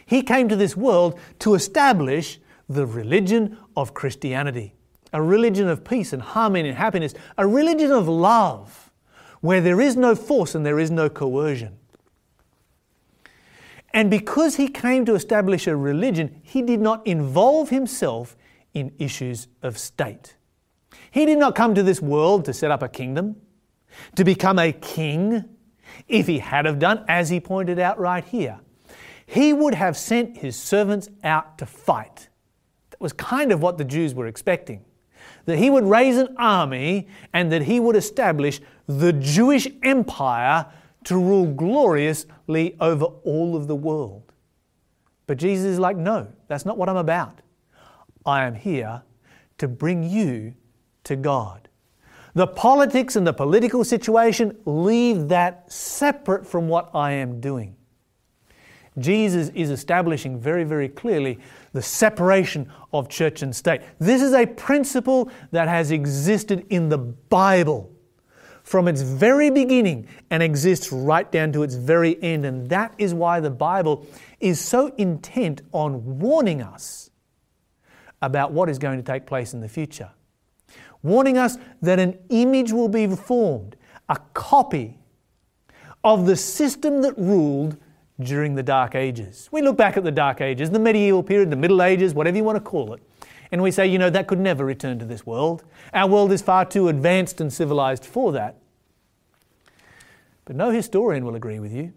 He 0.06 0.22
came 0.22 0.50
to 0.50 0.56
this 0.56 0.76
world 0.76 1.20
to 1.40 1.54
establish 1.54 2.40
the 2.68 2.86
religion 2.86 3.58
of 3.76 3.94
Christianity, 3.94 4.74
a 5.14 5.22
religion 5.22 5.68
of 5.68 5.84
peace 5.84 6.14
and 6.14 6.22
harmony 6.22 6.70
and 6.70 6.78
happiness, 6.78 7.14
a 7.38 7.48
religion 7.48 7.92
of 7.92 8.08
love, 8.08 8.92
where 9.42 9.62
there 9.62 9.82
is 9.82 9.96
no 9.96 10.16
force 10.16 10.56
and 10.56 10.66
there 10.66 10.80
is 10.80 10.92
no 10.92 11.10
coercion. 11.10 11.79
And 13.94 14.10
because 14.10 14.56
he 14.56 14.68
came 14.68 15.06
to 15.06 15.16
establish 15.16 15.68
a 15.68 15.76
religion, 15.76 16.42
he 16.44 16.62
did 16.62 16.80
not 16.80 17.06
involve 17.08 17.70
himself 17.70 18.36
in 18.74 18.92
issues 19.00 19.48
of 19.64 19.78
state. 19.78 20.36
He 21.12 21.26
did 21.26 21.40
not 21.40 21.56
come 21.56 21.74
to 21.76 21.84
this 21.84 22.02
world 22.02 22.46
to 22.46 22.54
set 22.54 22.72
up 22.72 22.84
a 22.84 22.90
kingdom, 22.90 23.36
to 24.16 24.24
become 24.24 24.60
a 24.60 24.72
king. 24.72 25.46
If 26.08 26.28
he 26.28 26.40
had 26.40 26.66
have 26.66 26.78
done, 26.78 27.04
as 27.08 27.30
he 27.30 27.40
pointed 27.40 27.80
out 27.80 28.00
right 28.00 28.24
here, 28.24 28.60
he 29.26 29.54
would 29.54 29.74
have 29.74 29.98
sent 29.98 30.38
his 30.38 30.56
servants 30.56 31.10
out 31.24 31.58
to 31.58 31.66
fight. 31.66 32.30
That 32.92 33.02
was 33.02 33.14
kind 33.14 33.52
of 33.52 33.62
what 33.62 33.78
the 33.78 33.86
Jews 33.86 34.14
were 34.14 34.28
expecting. 34.28 34.86
That 35.46 35.58
he 35.58 35.70
would 35.70 35.84
raise 35.84 36.18
an 36.18 36.36
army 36.38 37.08
and 37.34 37.52
that 37.52 37.64
he 37.64 37.80
would 37.80 37.96
establish 37.96 38.62
the 38.88 39.14
Jewish 39.14 39.68
empire 39.84 40.68
to 41.06 41.18
rule 41.18 41.46
gloriously 41.46 42.76
over 42.80 43.06
all 43.06 43.56
of 43.56 43.68
the 43.68 43.76
world. 43.76 44.34
But 45.28 45.38
Jesus 45.38 45.66
is 45.66 45.80
like, 45.80 45.96
no, 45.96 46.28
that's 46.48 46.66
not 46.66 46.78
what 46.78 46.90
I'm 46.90 46.98
about. 46.98 47.42
I 48.26 48.46
am 48.46 48.56
here 48.56 49.04
to 49.60 49.68
bring 49.68 50.04
you 50.04 50.56
to 51.04 51.16
God. 51.16 51.70
The 52.34 52.48
politics 52.48 53.16
and 53.16 53.26
the 53.26 53.34
political 53.34 53.84
situation, 53.84 54.58
leave 54.66 55.28
that 55.30 55.72
separate 55.72 56.46
from 56.46 56.68
what 56.68 56.90
I 56.94 57.12
am 57.12 57.40
doing. 57.40 57.76
Jesus 58.98 59.50
is 59.50 59.70
establishing 59.70 60.40
very, 60.40 60.64
very 60.64 60.90
clearly 60.90 61.40
the 61.74 61.82
separation 61.82 62.72
of 62.92 63.08
church 63.08 63.42
and 63.42 63.56
state. 63.56 63.82
This 64.00 64.22
is 64.22 64.34
a 64.34 64.46
principle 64.46 65.32
that 65.52 65.68
has 65.68 65.92
existed 65.92 66.66
in 66.70 66.90
the 66.90 66.98
Bible 66.98 67.92
from 68.70 68.88
its 68.88 69.02
very 69.02 69.50
beginning 69.50 70.08
and 70.30 70.44
exists 70.44 70.92
right 70.92 71.32
down 71.32 71.52
to 71.52 71.64
its 71.64 71.74
very 71.74 72.22
end. 72.22 72.46
And 72.46 72.70
that 72.70 72.94
is 73.00 73.16
why 73.16 73.40
the 73.40 73.50
Bible 73.50 74.06
is 74.40 74.60
so 74.60 74.94
intent 75.00 75.64
on 75.72 76.20
warning 76.20 76.62
us 76.62 77.10
about 78.22 78.52
what 78.52 78.70
is 78.70 78.78
going 78.78 79.00
to 79.00 79.04
take 79.04 79.26
place 79.26 79.56
in 79.56 79.62
the 79.62 79.68
future. 79.68 80.12
Warning 81.02 81.36
us 81.36 81.58
that 81.82 81.98
an 81.98 82.20
image 82.30 82.72
will 82.72 82.90
be 82.90 83.08
formed, 83.08 83.76
a 84.08 84.18
copy 84.36 85.00
of 86.04 86.28
the 86.28 86.36
system 86.36 87.02
that 87.02 87.18
ruled 87.18 87.76
during 88.20 88.54
the 88.54 88.62
Dark 88.62 88.94
Ages. 88.94 89.50
We 89.52 89.64
look 89.64 89.78
back 89.78 89.98
at 89.98 90.04
the 90.04 90.12
Dark 90.12 90.42
Ages, 90.42 90.70
the 90.70 90.78
medieval 90.78 91.24
period, 91.24 91.50
the 91.50 91.56
Middle 91.56 91.82
Ages, 91.82 92.14
whatever 92.14 92.38
you 92.38 92.44
want 92.44 92.58
to 92.58 92.64
call 92.64 92.94
it, 92.94 93.02
and 93.52 93.64
we 93.64 93.72
say, 93.72 93.88
you 93.88 93.98
know, 93.98 94.10
that 94.10 94.28
could 94.28 94.40
never 94.40 94.64
return 94.64 95.00
to 95.00 95.06
this 95.06 95.26
world. 95.26 95.64
Our 95.94 96.08
world 96.08 96.32
is 96.32 96.42
far 96.42 96.66
too 96.66 96.88
advanced 96.88 97.42
and 97.42 97.52
civilized 97.52 98.06
for 98.06 98.32
that. 98.34 98.58
But 100.46 100.56
no 100.56 100.72
historian 100.72 101.26
will 101.26 101.36
agree 101.36 101.60
with 101.60 101.74
you 101.74 101.94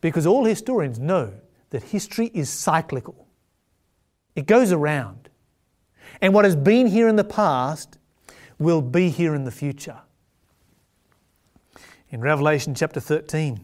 because 0.00 0.26
all 0.26 0.44
historians 0.44 0.98
know 0.98 1.34
that 1.70 1.82
history 1.82 2.30
is 2.34 2.48
cyclical, 2.48 3.26
it 4.34 4.46
goes 4.46 4.72
around. 4.72 5.28
And 6.20 6.32
what 6.32 6.44
has 6.44 6.56
been 6.56 6.86
here 6.86 7.08
in 7.08 7.16
the 7.16 7.24
past 7.24 7.98
will 8.58 8.80
be 8.80 9.10
here 9.10 9.34
in 9.34 9.44
the 9.44 9.50
future. 9.50 10.00
In 12.10 12.20
Revelation 12.20 12.74
chapter 12.74 13.00
13, 13.00 13.60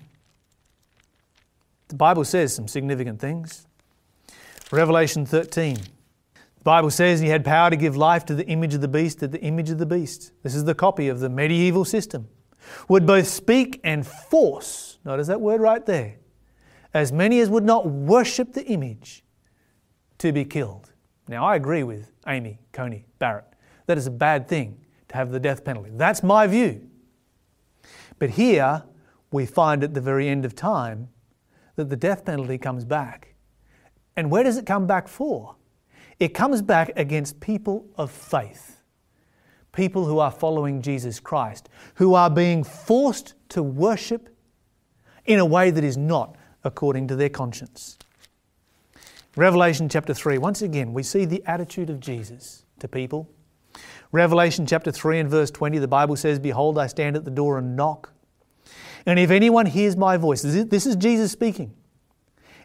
the 1.89 1.95
Bible 1.95 2.25
says 2.25 2.55
some 2.55 2.69
significant 2.69 3.21
things. 3.21 3.67
Revelation 4.71 5.25
13. 5.25 5.79
The 6.63 6.65
Bible 6.65 6.91
says 6.91 7.19
he 7.19 7.29
had 7.29 7.45
power 7.45 7.71
to 7.71 7.77
give 7.77 7.97
life 7.97 8.25
to 8.27 8.37
the 8.37 8.47
image 8.47 8.73
of 8.73 8.81
the 8.81 8.89
beast, 8.89 9.19
to 9.19 9.27
the 9.27 9.41
image 9.41 9.71
of 9.71 9.79
the 9.79 9.87
beast. 9.87 10.31
This 10.45 10.55
is 10.55 10.65
the 10.65 10.77
copy 10.77 11.09
of 11.09 11.19
the 11.19 11.29
medieval 11.29 11.85
system 11.85 12.29
would 12.89 13.07
both 13.07 13.27
speak 13.27 13.81
and 13.85 14.07
force, 14.07 14.99
notice 15.05 15.27
that 15.27 15.41
word 15.41 15.61
right 15.61 15.85
there, 15.87 16.17
as 16.95 17.13
many 17.13 17.41
as 17.41 17.51
would 17.51 17.65
not 17.65 17.87
worship 17.87 18.53
the 18.53 18.65
image 18.67 19.25
to 20.19 20.33
be 20.33 20.45
killed. 20.45 20.93
Now, 21.29 21.45
I 21.45 21.57
agree 21.57 21.83
with 21.83 22.13
Amy 22.27 22.61
Coney 22.73 23.07
Barrett. 23.19 23.47
That 23.87 23.99
is 23.99 24.07
a 24.07 24.11
bad 24.11 24.49
thing 24.49 24.85
to 25.09 25.17
have 25.17 25.31
the 25.31 25.41
death 25.41 25.65
penalty. 25.65 25.91
That's 25.93 26.23
my 26.23 26.47
view. 26.47 26.89
But 28.19 28.31
here 28.31 28.85
we 29.31 29.47
find 29.47 29.83
at 29.83 29.95
the 29.95 30.01
very 30.01 30.29
end 30.29 30.45
of 30.45 30.55
time 30.55 31.09
that 31.77 31.89
the 31.89 31.97
death 31.97 32.25
penalty 32.25 32.59
comes 32.59 32.85
back. 32.85 33.35
And 34.17 34.31
where 34.31 34.45
does 34.45 34.59
it 34.59 34.67
come 34.67 34.87
back 34.87 35.09
for? 35.09 35.57
It 36.23 36.35
comes 36.35 36.63
back 36.63 36.93
against 36.95 37.41
people 37.41 37.85
of 37.97 38.09
faith, 38.09 38.81
people 39.73 40.05
who 40.05 40.21
are 40.21 40.31
following 40.31 40.81
Jesus 40.81 41.19
Christ, 41.19 41.69
who 41.97 42.15
are 42.15 42.31
being 42.31 42.63
forced 42.63 43.35
to 43.49 43.61
worship 43.61 44.29
in 45.25 45.41
a 45.41 45.45
way 45.45 45.73
that 45.73 45.83
is 45.83 45.97
not 45.97 46.37
according 46.63 47.09
to 47.09 47.17
their 47.17 47.29
conscience. 47.29 47.99
Revelation 49.35 49.89
chapter 49.89 50.15
3, 50.15 50.39
once 50.39 50.63
again, 50.63 50.93
we 50.93 51.03
see 51.03 51.25
the 51.25 51.43
attitude 51.45 51.91
of 51.91 51.99
Jesus 51.99 52.67
to 52.79 52.87
people. 52.87 53.29
Revelation 54.13 54.65
chapter 54.65 54.93
3 54.93 55.19
and 55.19 55.29
verse 55.29 55.51
20, 55.51 55.79
the 55.79 55.89
Bible 55.89 56.15
says, 56.15 56.39
Behold, 56.39 56.79
I 56.79 56.87
stand 56.87 57.17
at 57.17 57.25
the 57.25 57.33
door 57.33 57.59
and 57.59 57.75
knock. 57.75 58.13
And 59.07 59.19
if 59.19 59.33
anyone 59.33 59.67
hears 59.67 59.97
my 59.97 60.19
voice, 60.19 60.43
this 60.43 60.87
is 60.87 60.95
Jesus 60.95 61.33
speaking. 61.33 61.75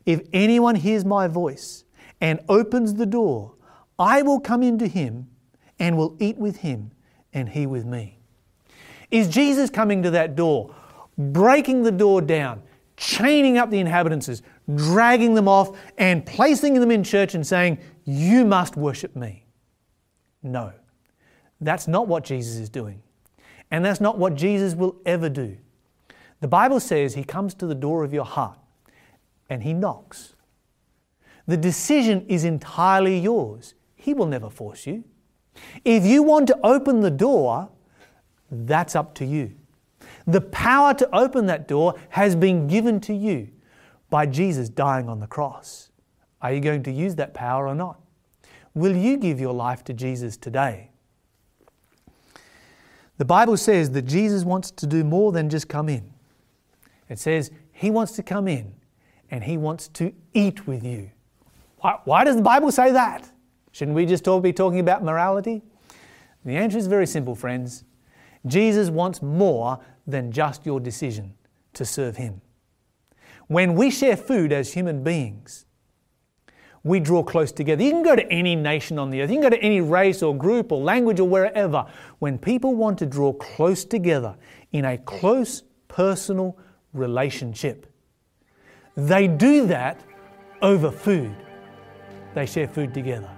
If 0.06 0.22
anyone 0.32 0.76
hears 0.76 1.04
my 1.04 1.28
voice 1.28 1.86
and 2.22 2.40
opens 2.50 2.96
the 2.96 3.06
door, 3.06 3.54
I 4.00 4.22
will 4.22 4.40
come 4.40 4.64
into 4.64 4.88
him 4.88 5.28
and 5.80 5.98
will 5.98 6.16
eat 6.20 6.38
with 6.38 6.58
him 6.58 6.92
and 7.34 7.50
he 7.50 7.66
with 7.66 7.86
me. 7.86 8.20
Is 9.12 9.28
Jesus 9.28 9.70
coming 9.70 10.04
to 10.04 10.12
that 10.12 10.36
door, 10.36 10.74
breaking 11.18 11.84
the 11.84 11.92
door 11.92 12.22
down, 12.22 12.62
chaining 12.98 13.58
up 13.58 13.70
the 13.70 13.80
inhabitants, 13.80 14.42
dragging 14.76 15.34
them 15.34 15.48
off, 15.48 15.78
and 15.98 16.26
placing 16.26 16.74
them 16.80 16.92
in 16.92 17.04
church 17.04 17.36
and 17.36 17.46
saying, 17.46 17.78
You 18.04 18.44
must 18.44 18.76
worship 18.76 19.16
me? 19.16 19.46
No. 20.44 20.74
That's 21.62 21.88
not 21.88 22.08
what 22.08 22.24
Jesus 22.24 22.58
is 22.58 22.70
doing. 22.70 23.02
And 23.72 23.84
that's 23.84 24.02
not 24.02 24.18
what 24.18 24.36
Jesus 24.36 24.76
will 24.76 24.96
ever 25.06 25.30
do. 25.30 25.58
The 26.40 26.48
Bible 26.48 26.80
says 26.80 27.16
he 27.16 27.24
comes 27.24 27.54
to 27.56 27.66
the 27.66 27.76
door 27.76 28.04
of 28.04 28.14
your 28.14 28.26
heart 28.26 28.60
and 29.50 29.64
he 29.64 29.74
knocks. 29.74 30.36
The 31.48 31.58
decision 31.58 32.26
is 32.28 32.44
entirely 32.44 33.18
yours. 33.18 33.74
He 33.96 34.14
will 34.14 34.26
never 34.26 34.50
force 34.50 34.86
you. 34.86 35.04
If 35.84 36.06
you 36.06 36.22
want 36.24 36.48
to 36.48 36.60
open 36.64 37.02
the 37.02 37.12
door, 37.12 37.70
that's 38.52 38.96
up 38.96 39.16
to 39.16 39.26
you. 39.26 39.56
The 40.26 40.42
power 40.42 40.94
to 40.94 41.16
open 41.16 41.46
that 41.48 41.68
door 41.68 41.96
has 42.10 42.36
been 42.36 42.68
given 42.68 43.00
to 43.02 43.14
you 43.14 43.50
by 44.10 44.26
Jesus 44.26 44.70
dying 44.70 45.10
on 45.10 45.20
the 45.20 45.28
cross. 45.28 45.90
Are 46.42 46.54
you 46.54 46.60
going 46.60 46.84
to 46.84 46.92
use 46.92 47.16
that 47.16 47.34
power 47.34 47.68
or 47.68 47.76
not? 47.76 48.00
Will 48.74 48.96
you 48.96 49.18
give 49.18 49.40
your 49.40 49.54
life 49.54 49.84
to 49.86 49.94
Jesus 49.94 50.38
today? 50.38 50.92
The 53.18 53.26
Bible 53.26 53.58
says 53.58 53.92
that 53.92 54.04
Jesus 54.04 54.44
wants 54.44 54.70
to 54.72 54.86
do 54.86 55.04
more 55.04 55.32
than 55.32 55.50
just 55.50 55.68
come 55.68 55.90
in. 55.90 56.14
It 57.10 57.20
says 57.20 57.52
he 57.72 57.90
wants 57.90 58.12
to 58.14 58.24
come 58.24 58.48
in 58.48 58.76
and 59.32 59.44
he 59.44 59.58
wants 59.58 59.88
to 59.90 60.14
eat 60.34 60.68
with 60.68 60.84
you. 60.84 61.10
Why, 61.78 62.00
why 62.06 62.24
does 62.24 62.36
the 62.36 62.42
Bible 62.42 62.72
say 62.72 62.92
that? 62.92 63.30
Shouldn't 63.72 63.96
we 63.96 64.06
just 64.06 64.24
talk, 64.24 64.44
be 64.44 64.54
talking 64.54 64.80
about 64.80 65.04
morality? 65.04 65.62
The 66.46 66.56
answer 66.56 66.78
is 66.78 66.88
very 66.88 67.06
simple, 67.06 67.36
friends. 67.36 67.84
Jesus 68.46 68.90
wants 68.90 69.22
more 69.22 69.80
than 70.06 70.32
just 70.32 70.66
your 70.66 70.80
decision 70.80 71.34
to 71.74 71.86
serve 71.86 72.18
him. 72.18 72.42
When 73.48 73.76
we 73.76 73.92
share 73.92 74.18
food 74.18 74.52
as 74.52 74.74
human 74.74 75.04
beings, 75.04 75.66
we 76.84 77.00
draw 77.00 77.22
close 77.22 77.52
together. 77.52 77.84
You 77.84 77.92
can 77.92 78.04
go 78.04 78.16
to 78.16 78.32
any 78.32 78.56
nation 78.56 78.98
on 78.98 79.10
the 79.10 79.22
earth, 79.22 79.30
you 79.30 79.36
can 79.36 79.44
go 79.44 79.50
to 79.50 79.62
any 79.62 79.82
race 79.82 80.24
or 80.24 80.36
group 80.36 80.72
or 80.72 80.82
language 80.82 81.20
or 81.20 81.28
wherever. 81.28 81.86
When 82.20 82.38
people 82.38 82.76
want 82.76 82.98
to 83.00 83.06
draw 83.06 83.34
close 83.34 83.84
together 83.84 84.38
in 84.72 84.86
a 84.86 84.98
close 84.98 85.64
personal 85.88 86.58
relationship, 86.94 87.94
they 88.96 89.28
do 89.28 89.68
that 89.68 90.02
over 90.62 90.90
food. 90.90 91.36
They 92.38 92.46
share 92.46 92.68
food 92.68 92.94
together. 92.94 93.32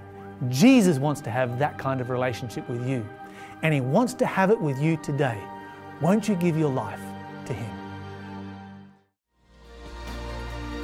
Jesus 0.50 0.98
wants 1.00 1.22
to 1.22 1.30
have 1.30 1.58
that 1.58 1.78
kind 1.78 2.02
of 2.02 2.10
relationship 2.10 2.70
with 2.70 2.86
you, 2.86 3.08
and 3.62 3.74
He 3.74 3.80
wants 3.80 4.14
to 4.16 4.26
have 4.26 4.52
it 4.52 4.60
with 4.60 4.78
you 4.82 4.98
today. 4.98 5.42
Won't 6.02 6.28
you 6.28 6.36
give 6.36 6.58
your 6.58 6.70
life 6.70 7.00
to 7.46 7.54
Him? 7.54 7.72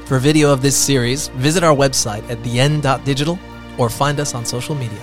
For 0.06 0.17
video 0.17 0.49
of 0.54 0.62
this 0.62 0.78
series, 0.78 1.28
visit 1.28 1.62
our 1.62 1.75
website 1.75 2.23
at 2.30 2.41
theend.digital 2.41 3.38
or 3.78 3.89
find 3.89 4.21
us 4.21 4.34
on 4.34 4.45
social 4.45 4.75
media. 4.75 5.01